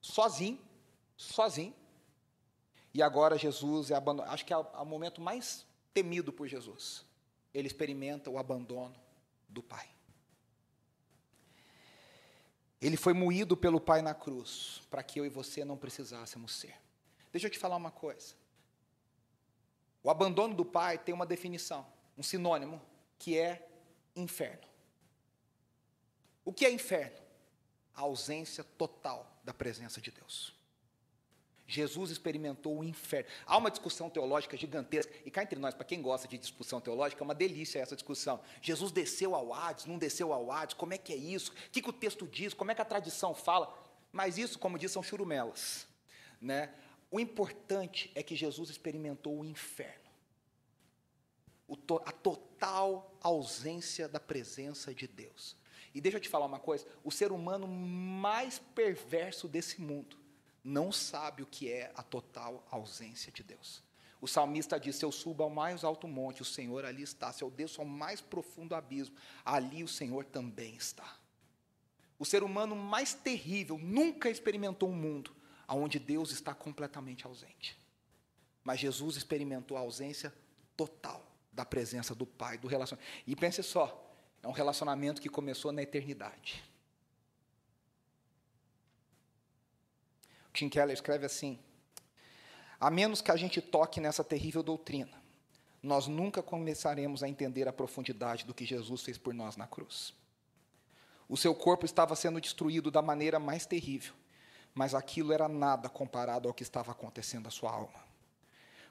sozinho, 0.00 0.58
sozinho. 1.16 1.74
E 2.94 3.02
agora 3.02 3.38
Jesus 3.38 3.90
é 3.90 3.94
abandonado. 3.94 4.32
Acho 4.32 4.44
que 4.44 4.52
é 4.52 4.56
o 4.56 4.84
momento 4.84 5.20
mais 5.20 5.66
temido 5.92 6.32
por 6.32 6.46
Jesus. 6.46 7.04
Ele 7.52 7.66
experimenta 7.66 8.30
o 8.30 8.38
abandono 8.38 8.94
do 9.48 9.62
Pai. 9.62 9.95
Ele 12.80 12.96
foi 12.96 13.12
moído 13.12 13.56
pelo 13.56 13.80
Pai 13.80 14.02
na 14.02 14.14
cruz, 14.14 14.82
para 14.90 15.02
que 15.02 15.18
eu 15.18 15.26
e 15.26 15.28
você 15.28 15.64
não 15.64 15.76
precisássemos 15.76 16.54
ser. 16.54 16.76
Deixa 17.32 17.46
eu 17.46 17.50
te 17.50 17.58
falar 17.58 17.76
uma 17.76 17.90
coisa. 17.90 18.34
O 20.02 20.10
abandono 20.10 20.54
do 20.54 20.64
Pai 20.64 20.98
tem 20.98 21.14
uma 21.14 21.26
definição, 21.26 21.86
um 22.16 22.22
sinônimo, 22.22 22.80
que 23.18 23.36
é 23.38 23.68
inferno. 24.14 24.66
O 26.44 26.52
que 26.52 26.64
é 26.64 26.70
inferno? 26.70 27.18
A 27.94 28.02
ausência 28.02 28.62
total 28.62 29.40
da 29.42 29.52
presença 29.52 30.00
de 30.00 30.10
Deus. 30.10 30.55
Jesus 31.66 32.10
experimentou 32.10 32.78
o 32.78 32.84
inferno. 32.84 33.28
Há 33.44 33.56
uma 33.56 33.70
discussão 33.70 34.08
teológica 34.08 34.56
gigantesca, 34.56 35.12
e 35.24 35.30
cá 35.30 35.42
entre 35.42 35.58
nós, 35.58 35.74
para 35.74 35.84
quem 35.84 36.00
gosta 36.00 36.28
de 36.28 36.38
discussão 36.38 36.80
teológica, 36.80 37.22
é 37.22 37.24
uma 37.24 37.34
delícia 37.34 37.80
essa 37.80 37.96
discussão. 37.96 38.40
Jesus 38.62 38.92
desceu 38.92 39.34
ao 39.34 39.52
Hades, 39.52 39.84
não 39.84 39.98
desceu 39.98 40.32
ao 40.32 40.52
Hades, 40.52 40.74
como 40.74 40.94
é 40.94 40.98
que 40.98 41.12
é 41.12 41.16
isso? 41.16 41.50
O 41.52 41.70
que, 41.70 41.82
que 41.82 41.90
o 41.90 41.92
texto 41.92 42.26
diz? 42.26 42.54
Como 42.54 42.70
é 42.70 42.74
que 42.74 42.82
a 42.82 42.84
tradição 42.84 43.34
fala? 43.34 43.76
Mas 44.12 44.38
isso, 44.38 44.58
como 44.58 44.78
diz, 44.78 44.92
são 44.92 45.02
churumelas. 45.02 45.88
Né? 46.40 46.72
O 47.10 47.18
importante 47.18 48.12
é 48.14 48.22
que 48.22 48.36
Jesus 48.36 48.70
experimentou 48.70 49.40
o 49.40 49.44
inferno. 49.44 50.06
O 51.66 51.76
to 51.76 52.00
a 52.06 52.12
total 52.12 53.12
ausência 53.20 54.08
da 54.08 54.20
presença 54.20 54.94
de 54.94 55.08
Deus. 55.08 55.56
E 55.92 56.00
deixa 56.00 56.18
eu 56.18 56.20
te 56.20 56.28
falar 56.28 56.46
uma 56.46 56.60
coisa: 56.60 56.86
o 57.02 57.10
ser 57.10 57.32
humano 57.32 57.66
mais 57.66 58.60
perverso 58.72 59.48
desse 59.48 59.80
mundo 59.80 60.16
não 60.66 60.90
sabe 60.90 61.42
o 61.42 61.46
que 61.46 61.70
é 61.70 61.92
a 61.94 62.02
total 62.02 62.66
ausência 62.70 63.30
de 63.30 63.42
Deus. 63.44 63.82
O 64.20 64.26
salmista 64.26 64.80
diz: 64.80 64.96
Se 64.96 65.04
eu 65.04 65.12
subo 65.12 65.44
ao 65.44 65.50
mais 65.50 65.84
alto 65.84 66.08
monte, 66.08 66.42
o 66.42 66.44
Senhor 66.44 66.84
ali 66.84 67.02
está. 67.02 67.32
Se 67.32 67.44
eu 67.44 67.50
desço 67.50 67.80
ao 67.80 67.86
mais 67.86 68.20
profundo 68.20 68.74
abismo, 68.74 69.14
ali 69.44 69.84
o 69.84 69.88
Senhor 69.88 70.24
também 70.24 70.74
está. 70.74 71.16
O 72.18 72.24
ser 72.24 72.42
humano 72.42 72.74
mais 72.74 73.14
terrível 73.14 73.78
nunca 73.78 74.28
experimentou 74.28 74.88
um 74.88 74.94
mundo 74.94 75.34
onde 75.68 75.98
Deus 75.98 76.32
está 76.32 76.52
completamente 76.52 77.26
ausente. 77.26 77.78
Mas 78.64 78.80
Jesus 78.80 79.16
experimentou 79.16 79.76
a 79.76 79.80
ausência 79.80 80.34
total 80.76 81.24
da 81.52 81.64
presença 81.64 82.14
do 82.14 82.26
Pai, 82.26 82.58
do 82.58 82.66
relacionamento. 82.66 83.12
E 83.26 83.36
pense 83.36 83.62
só, 83.62 84.12
é 84.42 84.48
um 84.48 84.52
relacionamento 84.52 85.20
que 85.20 85.28
começou 85.28 85.70
na 85.70 85.82
eternidade. 85.82 86.64
Tim 90.56 90.70
Keller 90.70 90.94
escreve 90.94 91.26
assim: 91.26 91.58
A 92.80 92.90
menos 92.90 93.20
que 93.20 93.30
a 93.30 93.36
gente 93.36 93.60
toque 93.60 94.00
nessa 94.00 94.24
terrível 94.24 94.62
doutrina, 94.62 95.22
nós 95.82 96.06
nunca 96.06 96.42
começaremos 96.42 97.22
a 97.22 97.28
entender 97.28 97.68
a 97.68 97.72
profundidade 97.72 98.44
do 98.44 98.54
que 98.54 98.64
Jesus 98.64 99.02
fez 99.02 99.18
por 99.18 99.34
nós 99.34 99.56
na 99.56 99.66
cruz. 99.66 100.14
O 101.28 101.36
seu 101.36 101.54
corpo 101.54 101.84
estava 101.84 102.16
sendo 102.16 102.40
destruído 102.40 102.90
da 102.90 103.02
maneira 103.02 103.38
mais 103.38 103.66
terrível, 103.66 104.14
mas 104.74 104.94
aquilo 104.94 105.32
era 105.32 105.48
nada 105.48 105.88
comparado 105.88 106.48
ao 106.48 106.54
que 106.54 106.62
estava 106.62 106.92
acontecendo 106.92 107.48
à 107.48 107.50
sua 107.50 107.70
alma. 107.70 108.06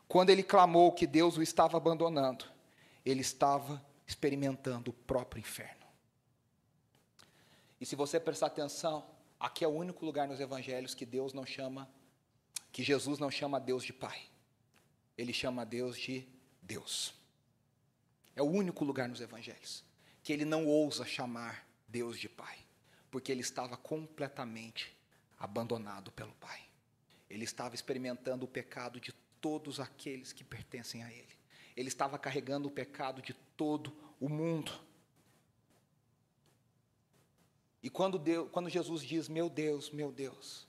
Quando 0.07 0.29
ele 0.29 0.43
clamou 0.43 0.91
que 0.91 1.07
Deus 1.07 1.35
o 1.35 1.41
estava 1.41 1.77
abandonando, 1.77 2.45
ele 3.03 3.21
estava 3.21 3.83
experimentando 4.05 4.91
o 4.91 4.93
próprio 4.93 5.39
inferno. 5.39 5.85
E 7.81 7.85
se 7.85 7.95
você 7.95 8.19
prestar 8.19 8.47
atenção, 8.47 9.03
Aqui 9.39 9.63
é 9.63 9.67
o 9.67 9.71
único 9.71 10.05
lugar 10.05 10.27
nos 10.27 10.39
evangelhos 10.39 10.93
que 10.93 11.05
Deus 11.05 11.33
não 11.33 11.45
chama, 11.45 11.89
que 12.71 12.83
Jesus 12.83 13.19
não 13.19 13.29
chama 13.29 13.59
Deus 13.59 13.83
de 13.83 13.93
Pai. 13.93 14.21
Ele 15.17 15.33
chama 15.33 15.65
Deus 15.65 15.97
de 15.97 16.27
Deus. 16.61 17.13
É 18.35 18.41
o 18.41 18.45
único 18.45 18.83
lugar 18.83 19.07
nos 19.07 19.21
evangelhos 19.21 19.83
que 20.25 20.33
ele 20.33 20.43
não 20.43 20.65
ousa 20.65 21.05
chamar 21.05 21.67
Deus 21.87 22.19
de 22.19 22.27
Pai, 22.27 22.57
porque 23.11 23.31
ele 23.31 23.41
estava 23.41 23.77
completamente 23.77 24.97
abandonado 25.37 26.11
pelo 26.11 26.33
Pai. 26.33 26.61
Ele 27.29 27.43
estava 27.43 27.75
experimentando 27.75 28.43
o 28.43 28.47
pecado 28.47 28.99
de 28.99 29.13
todos 29.39 29.79
aqueles 29.79 30.33
que 30.33 30.43
pertencem 30.43 31.03
a 31.03 31.11
ele. 31.11 31.37
Ele 31.77 31.89
estava 31.89 32.17
carregando 32.17 32.67
o 32.67 32.71
pecado 32.71 33.21
de 33.21 33.35
todo 33.55 33.95
o 34.19 34.27
mundo. 34.27 34.71
E 37.85 37.89
quando, 37.91 38.17
Deus, 38.17 38.49
quando 38.51 38.67
Jesus 38.67 39.03
diz, 39.03 39.29
meu 39.29 39.47
Deus, 39.47 39.91
meu 39.91 40.11
Deus, 40.11 40.67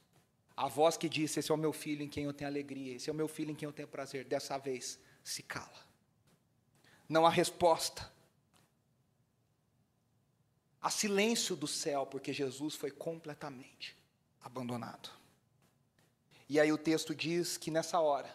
a 0.55 0.69
voz 0.69 0.99
que 0.99 1.09
disse, 1.09 1.41
esse 1.41 1.51
é 1.51 1.55
o 1.55 1.57
meu 1.57 1.73
filho 1.73 2.03
em 2.03 2.11
quem 2.11 2.25
eu 2.25 2.33
tenho 2.35 2.51
alegria, 2.51 2.95
esse 2.95 3.09
é 3.09 3.13
o 3.13 3.17
meu 3.17 3.27
filho 3.27 3.53
em 3.53 3.55
quem 3.55 3.67
eu 3.67 3.73
tenho 3.73 3.89
prazer, 3.89 4.27
dessa 4.27 4.59
vez 4.59 4.99
se 5.25 5.43
cala. 5.43 5.87
Não 7.09 7.25
há 7.25 7.31
resposta. 7.31 8.13
Há 10.79 10.91
silêncio 10.91 11.57
do 11.57 11.67
céu, 11.67 12.05
porque 12.05 12.35
Jesus 12.35 12.75
foi 12.75 12.91
completamente 12.91 13.97
abandonado. 14.43 15.09
E 16.47 16.61
aí 16.61 16.71
o 16.71 16.77
texto 16.77 17.15
diz 17.15 17.57
que 17.57 17.71
nessa 17.71 17.99
hora, 17.99 18.31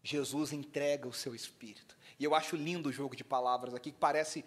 Jesus 0.00 0.52
entrega 0.52 1.08
o 1.08 1.12
seu 1.12 1.34
espírito. 1.34 1.98
E 2.20 2.22
eu 2.22 2.36
acho 2.36 2.54
lindo 2.54 2.88
o 2.88 2.92
jogo 2.92 3.16
de 3.16 3.24
palavras 3.24 3.74
aqui, 3.74 3.90
que 3.90 3.98
parece 3.98 4.44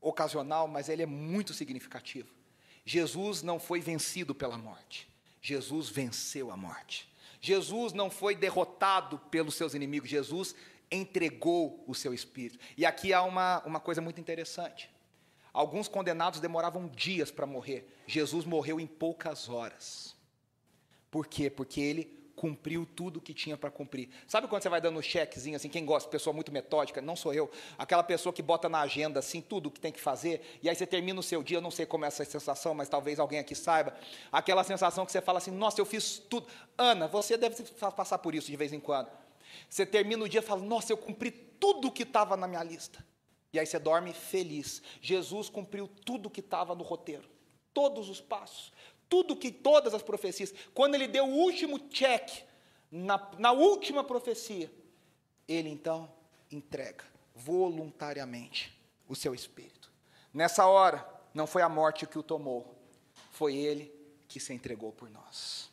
ocasional, 0.00 0.66
mas 0.66 0.88
ele 0.88 1.04
é 1.04 1.06
muito 1.06 1.54
significativo. 1.54 2.39
Jesus 2.84 3.42
não 3.42 3.58
foi 3.58 3.80
vencido 3.80 4.34
pela 4.34 4.56
morte. 4.58 5.08
Jesus 5.40 5.88
venceu 5.88 6.50
a 6.50 6.56
morte. 6.56 7.10
Jesus 7.40 7.92
não 7.92 8.10
foi 8.10 8.34
derrotado 8.34 9.18
pelos 9.30 9.54
seus 9.54 9.74
inimigos. 9.74 10.10
Jesus 10.10 10.54
entregou 10.90 11.82
o 11.86 11.94
seu 11.94 12.12
espírito. 12.12 12.58
E 12.76 12.84
aqui 12.84 13.12
há 13.12 13.22
uma, 13.22 13.62
uma 13.64 13.80
coisa 13.80 14.00
muito 14.00 14.20
interessante. 14.20 14.90
Alguns 15.52 15.88
condenados 15.88 16.40
demoravam 16.40 16.88
dias 16.88 17.30
para 17.30 17.46
morrer. 17.46 17.88
Jesus 18.06 18.44
morreu 18.44 18.78
em 18.78 18.86
poucas 18.86 19.48
horas. 19.48 20.14
Por 21.10 21.26
quê? 21.26 21.50
Porque 21.50 21.80
ele 21.80 22.19
cumpriu 22.40 22.88
tudo 22.96 23.18
o 23.18 23.20
que 23.20 23.34
tinha 23.34 23.54
para 23.54 23.70
cumprir. 23.70 24.08
Sabe 24.26 24.48
quando 24.48 24.62
você 24.62 24.70
vai 24.70 24.80
dando 24.80 24.98
um 24.98 25.02
chequezinho, 25.02 25.56
assim, 25.56 25.68
quem 25.68 25.84
gosta, 25.84 26.08
pessoa 26.08 26.32
muito 26.32 26.50
metódica, 26.50 26.98
não 27.02 27.14
sou 27.14 27.34
eu, 27.34 27.50
aquela 27.76 28.02
pessoa 28.02 28.32
que 28.32 28.40
bota 28.40 28.66
na 28.66 28.80
agenda, 28.80 29.18
assim, 29.18 29.42
tudo 29.42 29.66
o 29.66 29.70
que 29.70 29.78
tem 29.78 29.92
que 29.92 30.00
fazer, 30.00 30.58
e 30.62 30.68
aí 30.70 30.74
você 30.74 30.86
termina 30.86 31.20
o 31.20 31.22
seu 31.22 31.42
dia, 31.42 31.58
eu 31.58 31.60
não 31.60 31.70
sei 31.70 31.84
como 31.84 32.06
é 32.06 32.08
essa 32.08 32.24
sensação, 32.24 32.72
mas 32.72 32.88
talvez 32.88 33.20
alguém 33.20 33.38
aqui 33.38 33.54
saiba, 33.54 33.94
aquela 34.32 34.64
sensação 34.64 35.04
que 35.04 35.12
você 35.12 35.20
fala 35.20 35.36
assim, 35.36 35.50
nossa, 35.50 35.78
eu 35.78 35.84
fiz 35.84 36.18
tudo. 36.18 36.46
Ana, 36.78 37.06
você 37.06 37.36
deve 37.36 37.62
passar 37.94 38.16
por 38.16 38.34
isso 38.34 38.46
de 38.46 38.56
vez 38.56 38.72
em 38.72 38.80
quando. 38.80 39.10
Você 39.68 39.84
termina 39.84 40.24
o 40.24 40.28
dia 40.28 40.40
e 40.40 40.42
fala, 40.42 40.62
nossa, 40.62 40.90
eu 40.90 40.96
cumpri 40.96 41.30
tudo 41.30 41.88
o 41.88 41.92
que 41.92 42.04
estava 42.04 42.38
na 42.38 42.48
minha 42.48 42.64
lista. 42.64 43.04
E 43.52 43.60
aí 43.60 43.66
você 43.66 43.78
dorme 43.78 44.14
feliz. 44.14 44.80
Jesus 45.02 45.50
cumpriu 45.50 45.86
tudo 46.06 46.28
o 46.28 46.30
que 46.30 46.40
estava 46.40 46.74
no 46.74 46.84
roteiro. 46.84 47.28
Todos 47.74 48.08
os 48.08 48.18
passos 48.18 48.72
tudo 49.10 49.36
que 49.36 49.50
todas 49.50 49.92
as 49.92 50.02
profecias, 50.02 50.54
quando 50.72 50.94
ele 50.94 51.08
deu 51.08 51.24
o 51.26 51.36
último 51.36 51.78
check 51.90 52.44
na, 52.90 53.30
na 53.36 53.52
última 53.52 54.04
profecia, 54.04 54.72
ele 55.48 55.68
então 55.68 56.10
entrega 56.50 57.04
voluntariamente 57.34 58.72
o 59.08 59.16
seu 59.16 59.34
espírito. 59.34 59.90
Nessa 60.32 60.66
hora, 60.66 61.06
não 61.34 61.46
foi 61.46 61.60
a 61.60 61.68
morte 61.68 62.06
que 62.06 62.18
o 62.18 62.22
tomou, 62.22 62.72
foi 63.32 63.56
ele 63.56 63.92
que 64.28 64.38
se 64.38 64.52
entregou 64.52 64.92
por 64.92 65.10
nós. 65.10 65.68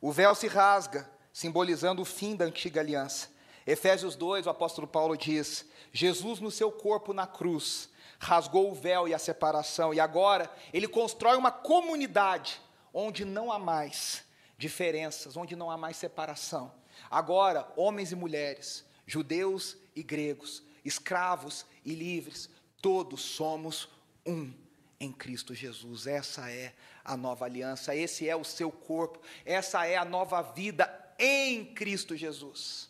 O 0.00 0.10
véu 0.10 0.34
se 0.34 0.46
rasga, 0.46 1.10
simbolizando 1.32 2.00
o 2.00 2.06
fim 2.06 2.34
da 2.34 2.46
antiga 2.46 2.80
aliança. 2.80 3.28
Efésios 3.66 4.16
2, 4.16 4.46
o 4.46 4.50
apóstolo 4.50 4.86
Paulo 4.86 5.16
diz: 5.16 5.66
Jesus 5.92 6.40
no 6.40 6.50
seu 6.50 6.72
corpo 6.72 7.12
na 7.12 7.26
cruz 7.26 7.90
rasgou 8.18 8.70
o 8.70 8.74
véu 8.74 9.06
e 9.06 9.14
a 9.14 9.18
separação, 9.18 9.92
e 9.92 10.00
agora 10.00 10.50
ele 10.72 10.88
constrói 10.88 11.36
uma 11.36 11.50
comunidade 11.50 12.60
onde 12.92 13.24
não 13.24 13.52
há 13.52 13.58
mais 13.58 14.24
diferenças, 14.56 15.36
onde 15.36 15.54
não 15.54 15.70
há 15.70 15.76
mais 15.76 15.96
separação. 15.96 16.72
Agora, 17.10 17.70
homens 17.76 18.12
e 18.12 18.16
mulheres, 18.16 18.84
judeus 19.06 19.76
e 19.94 20.02
gregos, 20.02 20.62
escravos 20.84 21.66
e 21.84 21.94
livres, 21.94 22.48
todos 22.80 23.20
somos 23.20 23.88
um 24.24 24.52
em 24.98 25.12
Cristo 25.12 25.54
Jesus. 25.54 26.06
Essa 26.06 26.50
é 26.50 26.74
a 27.04 27.16
nova 27.16 27.44
aliança, 27.44 27.94
esse 27.94 28.28
é 28.28 28.34
o 28.34 28.44
seu 28.44 28.70
corpo, 28.72 29.20
essa 29.44 29.86
é 29.86 29.96
a 29.96 30.04
nova 30.04 30.40
vida 30.40 30.90
em 31.18 31.64
Cristo 31.74 32.16
Jesus. 32.16 32.88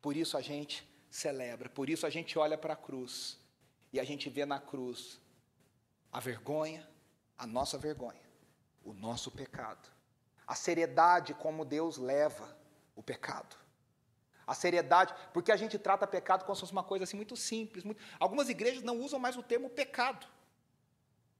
Por 0.00 0.16
isso 0.16 0.36
a 0.36 0.40
gente 0.40 0.86
celebra, 1.08 1.68
por 1.68 1.88
isso 1.88 2.06
a 2.06 2.10
gente 2.10 2.38
olha 2.38 2.58
para 2.58 2.72
a 2.72 2.76
cruz 2.76 3.38
e 3.92 4.00
a 4.00 4.04
gente 4.04 4.30
vê 4.30 4.44
na 4.46 4.58
cruz 4.58 5.20
a 6.10 6.20
vergonha, 6.20 6.88
a 7.36 7.46
nossa 7.46 7.76
vergonha, 7.76 8.20
o 8.84 8.92
nosso 8.92 9.30
pecado, 9.30 9.90
a 10.46 10.54
seriedade 10.54 11.34
como 11.34 11.64
Deus 11.64 11.96
leva 11.96 12.56
o 12.96 13.02
pecado. 13.02 13.56
A 14.46 14.54
seriedade, 14.54 15.14
porque 15.32 15.52
a 15.52 15.56
gente 15.56 15.78
trata 15.78 16.06
pecado 16.06 16.44
como 16.44 16.54
se 16.54 16.60
fosse 16.60 16.72
uma 16.72 16.82
coisa 16.82 17.04
assim 17.04 17.16
muito 17.16 17.36
simples. 17.36 17.84
Muito... 17.84 18.02
Algumas 18.18 18.48
igrejas 18.48 18.82
não 18.82 18.98
usam 19.00 19.18
mais 19.18 19.36
o 19.36 19.42
termo 19.42 19.70
pecado. 19.70 20.26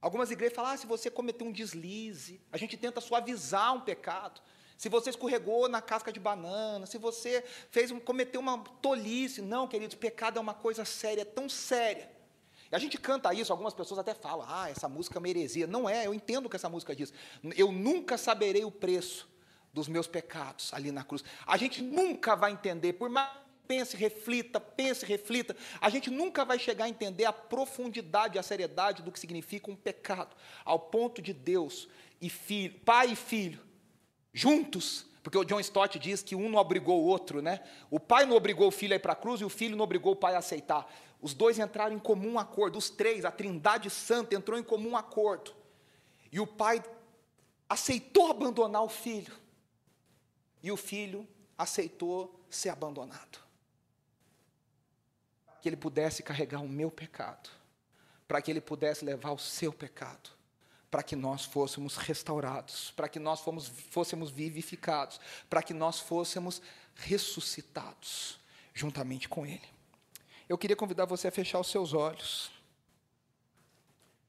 Algumas 0.00 0.30
igrejas 0.30 0.54
falam, 0.54 0.70
ah, 0.70 0.76
se 0.76 0.86
você 0.86 1.10
cometeu 1.10 1.46
um 1.46 1.52
deslize, 1.52 2.40
a 2.50 2.56
gente 2.56 2.76
tenta 2.76 3.00
suavizar 3.00 3.74
um 3.74 3.80
pecado. 3.80 4.40
Se 4.78 4.88
você 4.88 5.10
escorregou 5.10 5.68
na 5.68 5.82
casca 5.82 6.12
de 6.12 6.18
banana, 6.18 6.86
se 6.86 6.96
você 6.96 7.44
fez 7.70 7.90
um, 7.90 8.00
cometeu 8.00 8.40
uma 8.40 8.58
tolice. 8.80 9.42
Não, 9.42 9.68
queridos, 9.68 9.96
pecado 9.96 10.38
é 10.38 10.40
uma 10.40 10.54
coisa 10.54 10.84
séria, 10.84 11.22
é 11.22 11.24
tão 11.24 11.48
séria. 11.48 12.10
A 12.72 12.78
gente 12.78 12.98
canta 12.98 13.32
isso, 13.34 13.52
algumas 13.52 13.74
pessoas 13.74 14.00
até 14.00 14.14
falam, 14.14 14.46
ah, 14.48 14.70
essa 14.70 14.88
música 14.88 15.18
é 15.18 15.20
uma 15.20 15.28
heresia. 15.28 15.66
Não 15.66 15.88
é, 15.88 16.06
eu 16.06 16.14
entendo 16.14 16.46
o 16.46 16.50
que 16.50 16.56
essa 16.56 16.68
música 16.68 16.96
diz. 16.96 17.12
Eu 17.56 17.70
nunca 17.70 18.16
saberei 18.16 18.64
o 18.64 18.70
preço 18.70 19.28
dos 19.72 19.88
meus 19.88 20.06
pecados 20.06 20.72
ali 20.72 20.90
na 20.90 21.04
cruz. 21.04 21.22
A 21.46 21.56
gente 21.56 21.82
nunca 21.82 22.34
vai 22.34 22.52
entender, 22.52 22.94
por 22.94 23.08
mais 23.08 23.42
pense, 23.66 23.96
reflita, 23.96 24.60
pense, 24.60 25.06
reflita, 25.06 25.56
a 25.80 25.88
gente 25.88 26.10
nunca 26.10 26.44
vai 26.44 26.58
chegar 26.58 26.84
a 26.84 26.88
entender 26.88 27.24
a 27.24 27.32
profundidade, 27.32 28.38
a 28.38 28.42
seriedade 28.42 29.02
do 29.02 29.10
que 29.10 29.18
significa 29.18 29.70
um 29.70 29.76
pecado, 29.76 30.36
ao 30.64 30.78
ponto 30.78 31.22
de 31.22 31.32
Deus 31.32 31.88
e 32.20 32.28
filho, 32.28 32.74
pai 32.84 33.12
e 33.12 33.16
filho, 33.16 33.60
juntos, 34.32 35.06
porque 35.22 35.38
o 35.38 35.44
John 35.44 35.60
Stott 35.60 35.98
diz 35.98 36.22
que 36.22 36.34
um 36.34 36.48
não 36.48 36.58
obrigou 36.58 37.00
o 37.00 37.06
outro, 37.06 37.40
né? 37.40 37.60
O 37.90 38.00
pai 38.00 38.26
não 38.26 38.36
obrigou 38.36 38.68
o 38.68 38.72
filho 38.72 38.92
a 38.92 38.96
ir 38.96 38.98
para 38.98 39.12
a 39.12 39.16
cruz 39.16 39.40
e 39.40 39.44
o 39.44 39.48
filho 39.48 39.76
não 39.76 39.84
obrigou 39.84 40.12
o 40.12 40.16
pai 40.16 40.34
a 40.34 40.38
aceitar. 40.38 40.86
Os 41.22 41.32
dois 41.32 41.56
entraram 41.60 41.94
em 41.94 42.00
comum 42.00 42.36
acordo, 42.36 42.76
os 42.76 42.90
três, 42.90 43.24
a 43.24 43.30
Trindade 43.30 43.88
Santa 43.88 44.34
entrou 44.34 44.58
em 44.58 44.62
comum 44.64 44.96
acordo. 44.96 45.54
E 46.32 46.40
o 46.40 46.46
pai 46.46 46.82
aceitou 47.68 48.28
abandonar 48.30 48.82
o 48.82 48.88
filho 48.88 49.32
e 50.62 50.70
o 50.72 50.76
filho 50.76 51.26
aceitou 51.56 52.44
ser 52.50 52.70
abandonado. 52.70 53.38
Para 55.46 55.54
que 55.56 55.68
ele 55.68 55.76
pudesse 55.76 56.24
carregar 56.24 56.60
o 56.60 56.68
meu 56.68 56.90
pecado, 56.90 57.48
para 58.26 58.42
que 58.42 58.50
ele 58.50 58.60
pudesse 58.60 59.04
levar 59.04 59.30
o 59.30 59.38
seu 59.38 59.72
pecado, 59.72 60.30
para 60.90 61.04
que 61.04 61.14
nós 61.14 61.44
fôssemos 61.44 61.96
restaurados, 61.96 62.90
para 62.90 63.08
que 63.08 63.20
nós 63.20 63.40
fomos, 63.40 63.68
fôssemos 63.68 64.30
vivificados, 64.30 65.20
para 65.48 65.62
que 65.62 65.72
nós 65.72 66.00
fôssemos 66.00 66.60
ressuscitados 66.96 68.40
juntamente 68.74 69.28
com 69.28 69.46
ele. 69.46 69.81
Eu 70.52 70.58
queria 70.58 70.76
convidar 70.76 71.06
você 71.06 71.28
a 71.28 71.32
fechar 71.32 71.58
os 71.58 71.68
seus 71.68 71.94
olhos. 71.94 72.50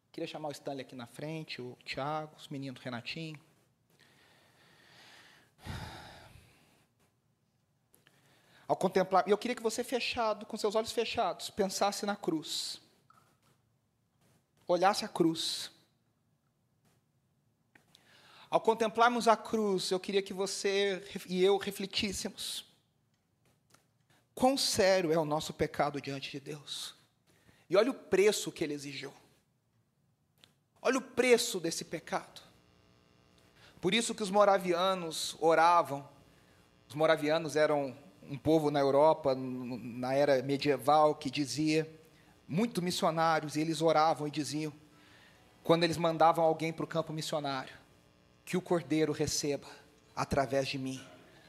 Queria 0.09 0.25
chamar 0.25 0.47
o 0.47 0.51
Stanley 0.53 0.85
aqui 0.85 0.95
na 0.95 1.05
frente, 1.05 1.61
o 1.61 1.77
Tiago, 1.83 2.33
os 2.37 2.47
meninos 2.47 2.81
Renatinho. 2.81 3.37
Ao 8.65 8.77
contemplar, 8.77 9.27
e 9.27 9.31
eu 9.31 9.37
queria 9.37 9.53
que 9.53 9.61
você 9.61 9.83
fechado, 9.83 10.45
com 10.45 10.55
seus 10.55 10.75
olhos 10.75 10.93
fechados, 10.93 11.49
pensasse 11.49 12.05
na 12.05 12.15
cruz. 12.15 12.79
Olhasse 14.65 15.03
a 15.03 15.09
cruz. 15.09 15.71
Ao 18.49 18.61
contemplarmos 18.61 19.27
a 19.27 19.35
cruz, 19.35 19.91
eu 19.91 19.99
queria 19.99 20.21
que 20.21 20.31
você 20.33 21.05
e 21.27 21.43
eu 21.43 21.57
refletíssemos. 21.57 22.72
Quão 24.35 24.57
sério 24.57 25.11
é 25.11 25.17
o 25.17 25.25
nosso 25.25 25.53
pecado 25.53 26.01
diante 26.01 26.31
de 26.31 26.39
Deus? 26.39 26.95
E 27.69 27.77
olha 27.77 27.91
o 27.91 27.93
preço 27.93 28.51
que 28.51 28.63
ele 28.63 28.73
exigiu. 28.73 29.13
Olha 30.81 30.97
o 30.97 31.01
preço 31.01 31.59
desse 31.59 31.85
pecado. 31.85 32.41
Por 33.79 33.93
isso 33.93 34.15
que 34.15 34.23
os 34.23 34.29
moravianos 34.29 35.35
oravam. 35.39 36.07
Os 36.87 36.95
moravianos 36.95 37.55
eram 37.55 37.95
um 38.21 38.37
povo 38.37 38.71
na 38.71 38.79
Europa, 38.79 39.35
na 39.35 40.13
era 40.13 40.41
medieval, 40.41 41.15
que 41.15 41.29
dizia, 41.29 41.89
muito 42.47 42.81
missionários, 42.81 43.55
e 43.55 43.61
eles 43.61 43.81
oravam 43.81 44.27
e 44.27 44.31
diziam, 44.31 44.73
quando 45.63 45.83
eles 45.83 45.97
mandavam 45.97 46.43
alguém 46.43 46.71
para 46.73 46.85
o 46.85 46.87
campo 46.87 47.13
missionário, 47.13 47.73
que 48.45 48.57
o 48.57 48.61
cordeiro 48.61 49.11
receba, 49.11 49.67
através 50.15 50.67
de 50.67 50.77
mim, 50.77 51.01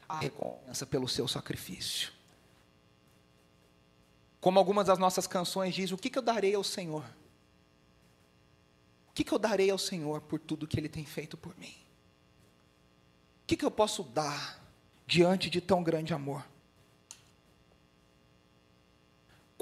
a 0.09 0.19
recompensa 0.19 0.87
pelo 0.87 1.09
seu 1.09 1.27
sacrifício. 1.27 2.13
Como 4.45 4.59
algumas 4.59 4.89
das 4.89 4.99
nossas 4.99 5.27
canções 5.27 5.75
dizem, 5.75 5.95
o 5.95 5.99
que, 5.99 6.11
que 6.11 6.19
eu 6.19 6.23
darei 6.23 6.55
ao 6.55 6.63
Senhor? 6.63 7.05
O 9.09 9.13
que, 9.15 9.25
que 9.25 9.33
eu 9.33 9.39
darei 9.39 9.71
ao 9.71 9.79
Senhor 9.79 10.21
por 10.21 10.39
tudo 10.39 10.67
que 10.67 10.79
Ele 10.79 10.89
tem 10.89 11.07
feito 11.07 11.35
por 11.35 11.57
mim? 11.57 11.75
O 13.43 13.47
que, 13.47 13.57
que 13.57 13.65
eu 13.65 13.71
posso 13.71 14.03
dar 14.03 14.63
diante 15.07 15.49
de 15.49 15.63
tão 15.63 15.83
grande 15.83 16.13
amor? 16.13 16.45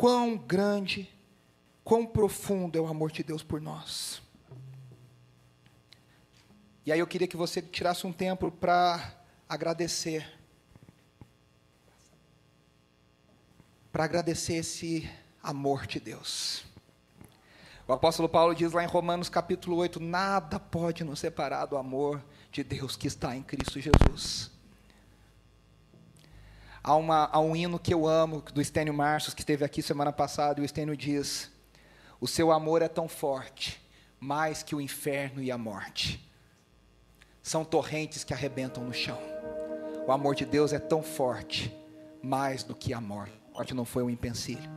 quão 0.03 0.37
grande, 0.37 1.09
quão 1.85 2.05
profundo 2.05 2.77
é 2.77 2.81
o 2.81 2.88
amor 2.88 3.12
de 3.12 3.23
Deus 3.23 3.40
por 3.40 3.61
nós. 3.61 4.21
E 6.85 6.90
aí 6.90 6.99
eu 6.99 7.07
queria 7.07 7.29
que 7.29 7.37
você 7.37 7.62
tirasse 7.62 8.05
um 8.05 8.12
tempo 8.12 8.51
para 8.51 9.14
agradecer. 9.49 10.41
Para 13.92 14.05
agradecer 14.05 14.55
esse 14.55 15.07
amor 15.42 15.87
de 15.87 16.00
Deus. 16.00 16.64
O 17.87 17.92
apóstolo 17.92 18.26
Paulo 18.26 18.55
diz 18.55 18.72
lá 18.72 18.83
em 18.83 18.87
Romanos 18.87 19.28
capítulo 19.28 19.76
8: 19.76 20.00
nada 20.00 20.59
pode 20.59 21.05
nos 21.05 21.20
separar 21.20 21.66
do 21.66 21.76
amor 21.76 22.24
de 22.50 22.64
Deus 22.64 22.96
que 22.96 23.07
está 23.07 23.37
em 23.37 23.42
Cristo 23.42 23.78
Jesus. 23.78 24.50
Há, 26.83 26.96
uma, 26.96 27.28
há 27.31 27.38
um 27.38 27.55
hino 27.55 27.78
que 27.78 27.92
eu 27.92 28.09
amo, 28.09 28.40
do 28.40 28.62
Estênio 28.62 28.94
Marços, 28.94 29.35
que 29.35 29.42
esteve 29.42 29.62
aqui 29.62 29.83
semana 29.83 30.11
passada, 30.11 30.59
e 30.59 30.62
o 30.62 30.64
Estênio 30.64 30.96
diz: 30.96 31.50
O 32.18 32.26
seu 32.26 32.50
amor 32.50 32.81
é 32.81 32.88
tão 32.88 33.07
forte, 33.07 33.78
mais 34.18 34.62
que 34.62 34.74
o 34.74 34.81
inferno 34.81 35.42
e 35.42 35.50
a 35.50 35.59
morte. 35.59 36.33
São 37.42 37.62
torrentes 37.62 38.24
que 38.24 38.33
arrebentam 38.33 38.85
no 38.85 38.94
chão. 38.94 39.18
O 40.07 40.12
amor 40.12 40.35
de 40.35 40.46
Deus 40.46 40.72
é 40.72 40.78
tão 40.78 41.02
forte, 41.02 41.76
mais 42.22 42.64
do 42.64 42.74
que 42.74 42.94
a 42.94 43.00
morte. 43.00 43.41
Morte 43.55 43.75
não 43.75 43.85
foi 43.85 44.03
um 44.03 44.11
empecilho. 44.11 44.71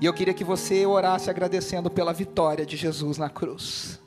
E 0.00 0.06
eu 0.06 0.12
queria 0.12 0.32
que 0.32 0.44
você 0.44 0.86
orasse 0.86 1.28
agradecendo 1.28 1.90
pela 1.90 2.12
vitória 2.12 2.64
de 2.64 2.76
Jesus 2.76 3.18
na 3.18 3.28
cruz. 3.28 4.00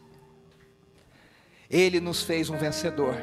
Ele 1.69 1.99
nos 1.99 2.23
fez 2.23 2.49
um 2.49 2.57
vencedor. 2.57 3.15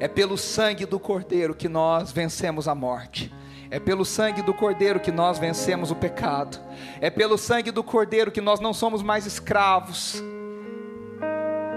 É 0.00 0.08
pelo 0.08 0.38
sangue 0.38 0.86
do 0.86 0.98
Cordeiro 0.98 1.54
que 1.54 1.68
nós 1.68 2.10
vencemos 2.10 2.66
a 2.66 2.74
morte. 2.74 3.32
É 3.70 3.78
pelo 3.78 4.04
sangue 4.04 4.40
do 4.40 4.54
Cordeiro 4.54 4.98
que 4.98 5.12
nós 5.12 5.38
vencemos 5.38 5.90
o 5.90 5.96
pecado. 5.96 6.58
É 7.00 7.10
pelo 7.10 7.36
sangue 7.36 7.70
do 7.70 7.84
Cordeiro 7.84 8.30
que 8.30 8.40
nós 8.40 8.60
não 8.60 8.72
somos 8.72 9.02
mais 9.02 9.26
escravos. 9.26 10.22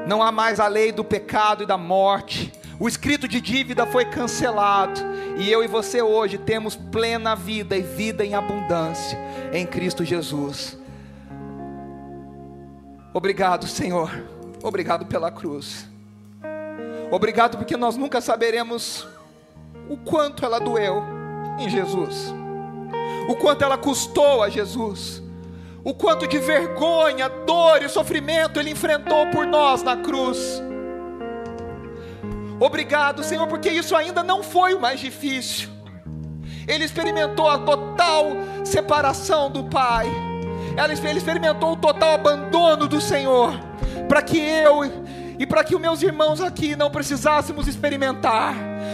Não 0.08 0.24
há 0.24 0.32
mais 0.32 0.60
a 0.60 0.68
lei 0.68 0.92
do 0.92 1.04
pecado 1.04 1.64
e 1.64 1.66
da 1.66 1.78
morte. 1.78 2.52
O 2.82 2.88
escrito 2.88 3.28
de 3.28 3.40
dívida 3.40 3.86
foi 3.86 4.06
cancelado. 4.06 5.00
E 5.38 5.52
eu 5.52 5.64
e 5.64 5.68
você 5.68 6.02
hoje 6.02 6.40
temos 6.40 6.76
plena 6.76 7.36
vida 7.36 7.78
e 7.78 7.84
vida 7.84 8.26
em 8.26 8.34
abundância 8.34 9.20
em 9.54 9.68
Cristo 9.68 10.04
Jesus. 10.04 10.80
Obrigado, 13.14 13.68
Senhor. 13.68 14.10
Obrigado 14.64 15.06
pela 15.06 15.30
cruz. 15.30 15.88
Obrigado 17.12 17.56
porque 17.56 17.78
nós 17.78 17.96
nunca 17.96 18.20
saberemos 18.20 19.08
o 19.88 19.96
quanto 19.96 20.44
ela 20.44 20.60
doeu 20.60 21.04
em 21.60 21.70
Jesus, 21.70 22.34
o 23.30 23.36
quanto 23.36 23.64
ela 23.64 23.78
custou 23.78 24.42
a 24.42 24.50
Jesus, 24.50 25.22
o 25.84 25.94
quanto 25.94 26.26
de 26.26 26.40
vergonha, 26.40 27.30
dor 27.30 27.84
e 27.84 27.90
sofrimento 27.90 28.60
ele 28.60 28.72
enfrentou 28.72 29.28
por 29.28 29.46
nós 29.46 29.84
na 29.84 29.98
cruz. 29.98 30.64
Obrigado, 32.62 33.24
Senhor, 33.24 33.48
porque 33.48 33.70
isso 33.70 33.96
ainda 33.96 34.22
não 34.22 34.44
foi 34.44 34.76
o 34.76 34.80
mais 34.80 35.00
difícil. 35.00 35.68
Ele 36.68 36.86
experimentou 36.86 37.50
a 37.50 37.58
total 37.58 38.28
separação 38.64 39.50
do 39.50 39.64
Pai. 39.64 40.06
Ele 40.78 41.18
experimentou 41.18 41.72
o 41.72 41.76
total 41.76 42.14
abandono 42.14 42.88
do 42.88 43.02
Senhor, 43.02 43.60
para 44.08 44.22
que 44.22 44.38
eu 44.38 44.86
e 45.40 45.46
para 45.48 45.64
que 45.64 45.74
os 45.74 45.82
meus 45.82 46.04
irmãos 46.04 46.40
aqui 46.40 46.76
não 46.76 46.92
precisássemos 46.92 47.68
experimentar, 47.68 48.54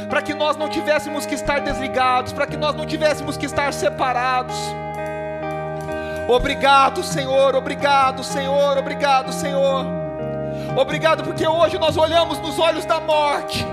para 0.09 0.21
que 0.21 0.33
nós 0.33 0.55
não 0.55 0.69
tivéssemos 0.69 1.25
que 1.25 1.35
estar 1.35 1.59
desligados, 1.59 2.31
para 2.31 2.47
que 2.47 2.55
nós 2.55 2.73
não 2.73 2.85
tivéssemos 2.85 3.35
que 3.35 3.45
estar 3.45 3.73
separados. 3.73 4.55
Obrigado, 6.29 7.03
Senhor, 7.03 7.53
obrigado, 7.53 8.23
Senhor, 8.23 8.77
obrigado, 8.77 9.33
Senhor. 9.33 9.96
Obrigado 10.77 11.23
porque 11.23 11.47
hoje 11.47 11.79
nós 11.79 11.97
olhamos 11.97 12.37
nos 12.37 12.59
olhos 12.59 12.85
da 12.85 12.99
morte 12.99 13.65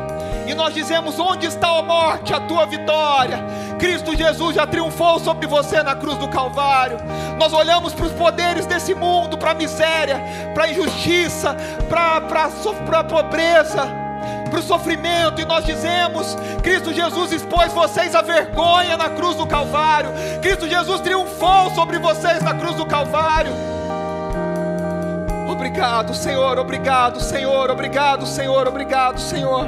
e 0.46 0.54
nós 0.54 0.72
dizemos: 0.72 1.18
Onde 1.20 1.46
está 1.46 1.78
a 1.78 1.82
morte, 1.82 2.32
a 2.32 2.40
tua 2.40 2.64
vitória? 2.64 3.44
Cristo 3.78 4.16
Jesus 4.16 4.56
já 4.56 4.66
triunfou 4.66 5.20
sobre 5.20 5.46
você 5.46 5.82
na 5.82 5.94
cruz 5.94 6.16
do 6.16 6.26
Calvário. 6.28 6.96
Nós 7.38 7.52
olhamos 7.52 7.92
para 7.92 8.06
os 8.06 8.12
poderes 8.12 8.64
desse 8.64 8.94
mundo, 8.94 9.36
para 9.36 9.50
a 9.50 9.54
miséria, 9.54 10.18
para 10.54 10.64
a 10.64 10.70
injustiça, 10.70 11.54
para 11.90 13.00
a 13.00 13.04
pobreza, 13.04 13.86
para 14.48 14.60
o 14.60 14.62
sofrimento, 14.62 15.42
e 15.42 15.44
nós 15.44 15.66
dizemos: 15.66 16.34
Cristo 16.62 16.90
Jesus 16.90 17.32
expôs 17.32 17.70
vocês 17.74 18.14
à 18.14 18.22
vergonha 18.22 18.96
na 18.96 19.10
cruz 19.10 19.36
do 19.36 19.46
Calvário. 19.46 20.10
Cristo 20.40 20.66
Jesus 20.66 21.02
triunfou 21.02 21.70
sobre 21.74 21.98
vocês 21.98 22.42
na 22.42 22.54
cruz 22.54 22.76
do 22.76 22.86
Calvário. 22.86 23.52
Obrigado, 25.54 26.12
Senhor, 26.14 26.58
obrigado, 26.58 27.20
Senhor, 27.20 27.70
obrigado, 27.70 28.26
Senhor, 28.26 28.66
obrigado, 28.66 29.20
Senhor. 29.20 29.64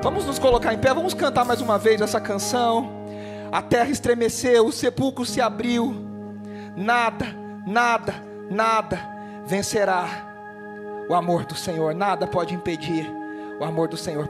Vamos 0.00 0.24
nos 0.24 0.38
colocar 0.38 0.72
em 0.72 0.78
pé, 0.78 0.94
vamos 0.94 1.12
cantar 1.12 1.44
mais 1.44 1.60
uma 1.60 1.76
vez 1.76 2.00
essa 2.00 2.20
canção. 2.20 2.88
A 3.50 3.60
terra 3.60 3.90
estremeceu, 3.90 4.64
o 4.64 4.72
sepulcro 4.72 5.26
se 5.26 5.40
abriu. 5.40 5.92
Nada, 6.76 7.26
nada, 7.66 8.14
nada 8.48 9.00
vencerá 9.44 10.06
o 11.08 11.14
amor 11.14 11.46
do 11.46 11.56
Senhor, 11.56 11.92
nada 11.96 12.24
pode 12.24 12.54
impedir 12.54 13.12
o 13.58 13.64
amor 13.64 13.88
do 13.88 13.96
Senhor. 13.96 14.28